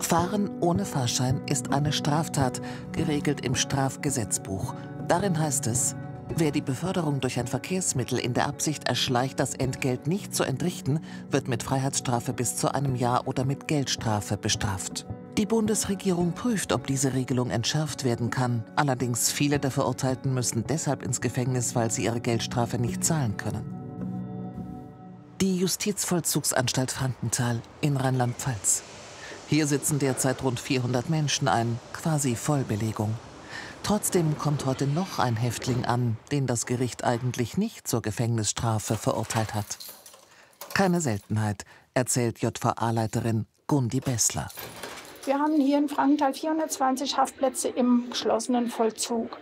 Fahren 0.00 0.50
ohne 0.60 0.84
Fahrschein 0.84 1.42
ist 1.46 1.72
eine 1.72 1.92
Straftat, 1.92 2.60
geregelt 2.90 3.44
im 3.44 3.54
Strafgesetzbuch. 3.54 4.74
Darin 5.06 5.38
heißt 5.38 5.68
es, 5.68 5.94
wer 6.34 6.50
die 6.50 6.60
Beförderung 6.60 7.20
durch 7.20 7.38
ein 7.38 7.46
Verkehrsmittel 7.46 8.18
in 8.18 8.34
der 8.34 8.48
Absicht 8.48 8.88
erschleicht, 8.88 9.38
das 9.38 9.54
Entgelt 9.54 10.08
nicht 10.08 10.34
zu 10.34 10.42
entrichten, 10.42 11.00
wird 11.30 11.46
mit 11.46 11.62
Freiheitsstrafe 11.62 12.32
bis 12.32 12.56
zu 12.56 12.74
einem 12.74 12.96
Jahr 12.96 13.28
oder 13.28 13.44
mit 13.44 13.68
Geldstrafe 13.68 14.36
bestraft. 14.36 15.06
Die 15.40 15.46
Bundesregierung 15.46 16.32
prüft, 16.32 16.70
ob 16.70 16.86
diese 16.86 17.14
Regelung 17.14 17.48
entschärft 17.48 18.04
werden 18.04 18.28
kann. 18.28 18.62
Allerdings 18.76 19.32
viele 19.32 19.58
der 19.58 19.70
Verurteilten 19.70 20.34
müssen 20.34 20.66
deshalb 20.68 21.02
ins 21.02 21.22
Gefängnis, 21.22 21.74
weil 21.74 21.90
sie 21.90 22.04
ihre 22.04 22.20
Geldstrafe 22.20 22.78
nicht 22.78 23.02
zahlen 23.02 23.38
können. 23.38 23.64
Die 25.40 25.56
Justizvollzugsanstalt 25.56 26.90
Frankenthal 26.90 27.62
in 27.80 27.96
Rheinland-Pfalz. 27.96 28.82
Hier 29.48 29.66
sitzen 29.66 29.98
derzeit 29.98 30.42
rund 30.42 30.60
400 30.60 31.08
Menschen 31.08 31.48
ein, 31.48 31.80
quasi 31.94 32.36
Vollbelegung. 32.36 33.14
Trotzdem 33.82 34.36
kommt 34.36 34.66
heute 34.66 34.86
noch 34.86 35.18
ein 35.18 35.36
Häftling 35.36 35.86
an, 35.86 36.18
den 36.32 36.46
das 36.46 36.66
Gericht 36.66 37.02
eigentlich 37.02 37.56
nicht 37.56 37.88
zur 37.88 38.02
Gefängnisstrafe 38.02 38.98
verurteilt 38.98 39.54
hat. 39.54 39.78
Keine 40.74 41.00
Seltenheit, 41.00 41.64
erzählt 41.94 42.40
JVA-Leiterin 42.40 43.46
Gundi 43.66 44.00
Bessler. 44.00 44.50
Wir 45.26 45.38
haben 45.38 45.60
hier 45.60 45.76
in 45.76 45.88
Frankenthal 45.88 46.32
420 46.32 47.18
Haftplätze 47.18 47.68
im 47.68 48.08
geschlossenen 48.08 48.70
Vollzug. 48.70 49.36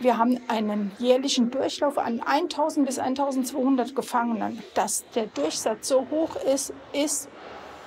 Wir 0.00 0.16
haben 0.16 0.40
einen 0.48 0.92
jährlichen 0.98 1.50
Durchlauf 1.50 1.98
an 1.98 2.20
1000 2.20 2.86
bis 2.86 2.98
1200 2.98 3.94
Gefangenen. 3.94 4.62
Dass 4.74 5.04
der 5.14 5.26
Durchsatz 5.26 5.88
so 5.88 6.06
hoch 6.10 6.36
ist, 6.52 6.72
ist 6.92 7.28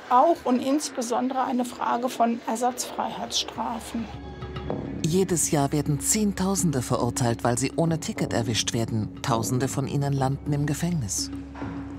auch 0.09 0.37
und 0.43 0.59
insbesondere 0.59 1.43
eine 1.43 1.65
Frage 1.65 2.09
von 2.09 2.39
Ersatzfreiheitsstrafen. 2.45 4.05
Jedes 5.03 5.51
Jahr 5.51 5.71
werden 5.71 5.99
Zehntausende 5.99 6.81
verurteilt, 6.81 7.43
weil 7.43 7.57
sie 7.57 7.71
ohne 7.75 7.99
Ticket 7.99 8.33
erwischt 8.33 8.73
werden. 8.73 9.19
Tausende 9.23 9.67
von 9.67 9.87
ihnen 9.87 10.13
landen 10.13 10.53
im 10.53 10.65
Gefängnis. 10.65 11.31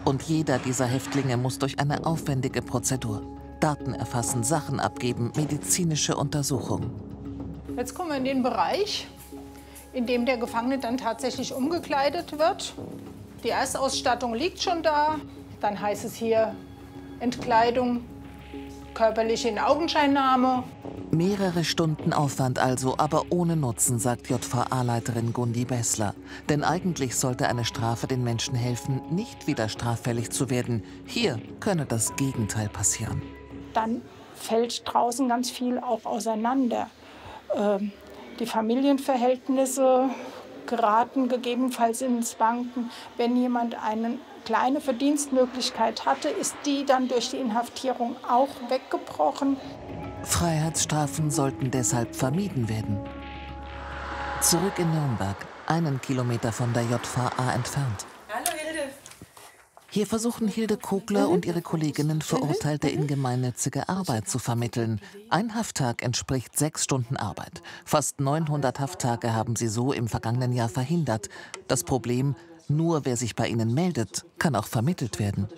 Und 0.05 0.23
jeder 0.23 0.59
dieser 0.59 0.87
Häftlinge 0.87 1.37
muss 1.37 1.59
durch 1.59 1.81
eine 1.81 2.07
aufwendige 2.07 2.63
Prozedur. 2.63 3.38
Daten 3.61 3.95
erfassen, 3.95 4.43
Sachen 4.45 4.81
abgeben, 4.81 5.33
medizinische 5.37 6.17
Untersuchung. 6.17 6.91
Jetzt 7.77 7.95
kommen 7.95 8.11
wir 8.11 8.17
in 8.17 8.25
den 8.25 8.43
Bereich, 8.43 9.07
in 9.93 10.07
dem 10.07 10.27
der 10.27 10.37
Gefangene 10.37 10.79
dann 10.79 10.97
tatsächlich 10.97 11.53
umgekleidet 11.53 12.39
wird. 12.39 12.75
Die 13.45 13.51
Erstausstattung 13.51 14.35
liegt 14.35 14.63
schon 14.63 14.83
da. 14.83 15.17
Dann 15.61 15.81
heißt 15.81 16.05
es 16.05 16.15
hier 16.15 16.55
Entkleidung, 17.21 18.05
körperliche 18.95 19.49
Inaugenscheinnahme. 19.49 20.65
Mehrere 21.11 21.65
Stunden 21.65 22.13
Aufwand 22.13 22.59
also, 22.59 22.97
aber 22.99 23.27
ohne 23.31 23.57
Nutzen, 23.57 23.99
sagt 23.99 24.29
JVA-Leiterin 24.29 25.33
Gundi 25.33 25.65
Bessler. 25.65 26.15
Denn 26.49 26.65
eigentlich 26.65 27.17
sollte 27.17 27.49
eine 27.49 27.65
Strafe 27.65 28.07
den 28.07 28.25
Menschen 28.25 28.55
helfen, 28.55 29.01
nicht 29.11 29.47
wieder 29.47 29.69
straffällig 29.69 30.31
zu 30.31 30.51
werden. 30.51 30.83
Hier 31.07 31.41
könne 31.61 31.87
das 31.87 32.15
Gegenteil 32.17 32.69
passieren. 32.69 33.23
Dann 33.79 34.03
fällt 34.35 34.83
draußen 34.93 35.29
ganz 35.29 35.51
viel 35.51 35.79
auch 35.79 36.05
auseinander. 36.05 36.91
Ähm, 37.55 37.93
die 38.41 38.47
Familienverhältnisse 38.47 40.11
geraten 40.67 41.29
gegebenenfalls 41.29 42.03
ins 42.03 42.41
Wanken. 42.41 42.91
Wenn 43.17 43.37
jemand 43.37 43.81
eine 43.81 44.19
kleine 44.45 44.81
Verdienstmöglichkeit 44.81 46.07
hatte, 46.07 46.29
ist 46.29 46.57
die 46.67 46.85
dann 46.85 47.07
durch 47.07 47.31
die 47.31 47.37
Inhaftierung 47.37 48.17
auch 48.29 48.49
weggebrochen. 48.69 49.57
Freiheitsstrafen 50.25 51.31
sollten 51.31 51.71
deshalb 51.71 52.17
vermieden 52.17 52.69
werden. 52.69 52.99
Zurück 54.41 54.77
in 54.79 54.91
Nürnberg, 54.91 55.37
einen 55.69 56.01
Kilometer 56.01 56.51
von 56.51 56.73
der 56.73 56.83
JVA 56.83 57.53
entfernt. 57.55 58.08
Hier 59.91 60.07
versuchen 60.07 60.49
Hilde 60.49 60.77
Kogler 60.77 61.31
und 61.31 61.47
ihre 61.47 61.63
Kolleginnen 61.63 62.21
Verurteilte 62.21 62.89
in 62.91 63.07
gemeinnützige 63.07 63.89
Arbeit 63.89 64.29
zu 64.29 64.39
vermitteln. 64.39 65.01
Ein 65.31 65.55
Hafttag 65.55 66.03
entspricht 66.03 66.59
sechs 66.59 66.85
Stunden 66.85 67.17
Arbeit. 67.17 67.63
Fast 67.87 68.21
900 68.21 68.81
Hafttage 68.81 69.33
haben 69.33 69.57
sie 69.57 69.69
so 69.69 69.93
im 69.93 70.07
vergangenen 70.09 70.53
Jahr 70.53 70.69
verhindert. 70.69 71.31
Das 71.69 71.85
Problem, 71.85 72.37
nur 72.69 73.07
wer 73.07 73.17
sich 73.17 73.35
bei 73.35 73.49
ihnen 73.49 73.73
meldet, 73.73 74.27
kann 74.39 74.57
auch 74.57 74.67
vermittelt 74.67 75.19
werden 75.19 75.49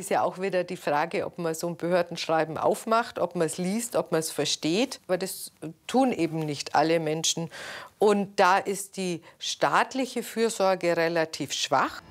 ist 0.00 0.10
ja 0.10 0.22
auch 0.22 0.40
wieder 0.40 0.64
die 0.64 0.78
Frage, 0.78 1.26
ob 1.26 1.38
man 1.38 1.54
so 1.54 1.68
ein 1.68 1.76
Behördenschreiben 1.76 2.58
aufmacht, 2.58 3.18
ob 3.18 3.36
man 3.36 3.46
es 3.46 3.58
liest, 3.58 3.96
ob 3.96 4.12
man 4.12 4.20
es 4.20 4.30
versteht. 4.30 4.98
Aber 5.06 5.18
das 5.18 5.52
tun 5.86 6.10
eben 6.10 6.40
nicht 6.40 6.74
alle 6.74 6.98
Menschen. 6.98 7.50
Und 7.98 8.40
da 8.40 8.58
ist 8.58 8.96
die 8.96 9.22
staatliche 9.38 10.22
Fürsorge 10.22 10.96
relativ 10.96 11.52
schwach. 11.52 12.02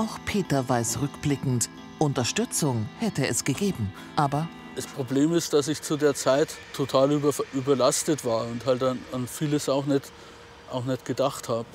Auch 0.00 0.18
Peter 0.24 0.66
weiß 0.66 1.02
rückblickend, 1.02 1.68
Unterstützung 1.98 2.88
hätte 3.00 3.26
es 3.26 3.44
gegeben. 3.44 3.92
Aber 4.16 4.48
das 4.74 4.86
Problem 4.86 5.34
ist, 5.34 5.52
dass 5.52 5.68
ich 5.68 5.82
zu 5.82 5.98
der 5.98 6.14
Zeit 6.14 6.48
total 6.72 7.12
über, 7.12 7.34
überlastet 7.52 8.24
war 8.24 8.46
und 8.46 8.64
halt 8.64 8.82
an, 8.82 8.98
an 9.12 9.28
vieles 9.28 9.68
auch 9.68 9.84
nicht, 9.84 10.10
auch 10.72 10.86
nicht 10.86 11.04
gedacht 11.04 11.50
habe. 11.50 11.66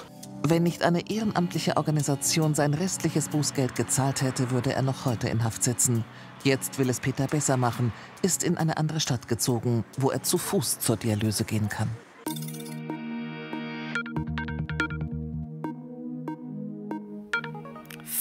Wenn 0.42 0.64
nicht 0.64 0.82
eine 0.82 1.08
ehrenamtliche 1.08 1.78
Organisation 1.78 2.56
sein 2.56 2.74
restliches 2.74 3.30
Bußgeld 3.30 3.76
gezahlt 3.76 4.24
hätte, 4.24 4.50
würde 4.50 4.74
er 4.74 4.82
noch 4.82 5.06
heute 5.06 5.30
in 5.30 5.44
Haft 5.44 5.64
sitzen. 5.64 6.04
Jetzt 6.44 6.80
will 6.80 6.90
es 6.90 7.00
Peter 7.00 7.28
besser 7.28 7.58
machen, 7.58 7.94
ist 8.24 8.44
in 8.44 8.58
eine 8.58 8.78
andere 8.78 9.02
Stadt 9.02 9.28
gezogen, 9.28 9.86
wo 10.00 10.10
er 10.10 10.24
zu 10.24 10.40
Fuß 10.40 10.80
zur 10.80 10.98
Dialyse 10.98 11.44
gehen 11.44 11.70
kann. 11.70 11.90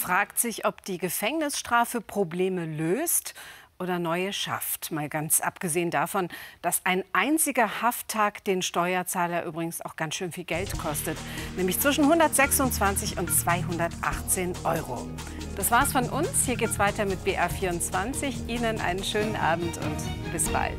Fragt 0.05 0.37
sich, 0.37 0.65
ob 0.65 0.85
die 0.85 0.99
Gefängnisstrafe 0.99 1.99
Probleme 1.99 2.67
löst 2.67 3.33
oder 3.79 3.97
neue 3.97 4.33
schafft. 4.33 4.91
Mal 4.91 5.09
ganz 5.09 5.41
abgesehen 5.41 5.89
davon, 5.89 6.27
dass 6.61 6.81
ein 6.83 7.03
einziger 7.11 7.81
Hafttag 7.81 8.43
den 8.43 8.61
Steuerzahler 8.61 9.43
übrigens 9.45 9.81
auch 9.81 9.95
ganz 9.95 10.13
schön 10.13 10.31
viel 10.31 10.43
Geld 10.43 10.77
kostet, 10.77 11.17
nämlich 11.57 11.79
zwischen 11.79 12.03
126 12.03 13.17
und 13.17 13.31
218 13.31 14.53
Euro. 14.63 15.09
Das 15.55 15.71
war's 15.71 15.91
von 15.91 16.07
uns. 16.07 16.45
Hier 16.45 16.55
geht's 16.55 16.77
weiter 16.77 17.05
mit 17.05 17.21
BR24. 17.25 18.47
Ihnen 18.47 18.79
einen 18.81 19.03
schönen 19.03 19.35
Abend 19.35 19.75
und 19.77 20.31
bis 20.31 20.49
bald. 20.49 20.77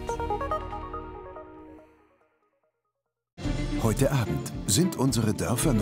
Heute 3.82 4.10
Abend 4.10 4.52
sind 4.66 4.96
unsere 4.96 5.34
Dörfer 5.34 5.72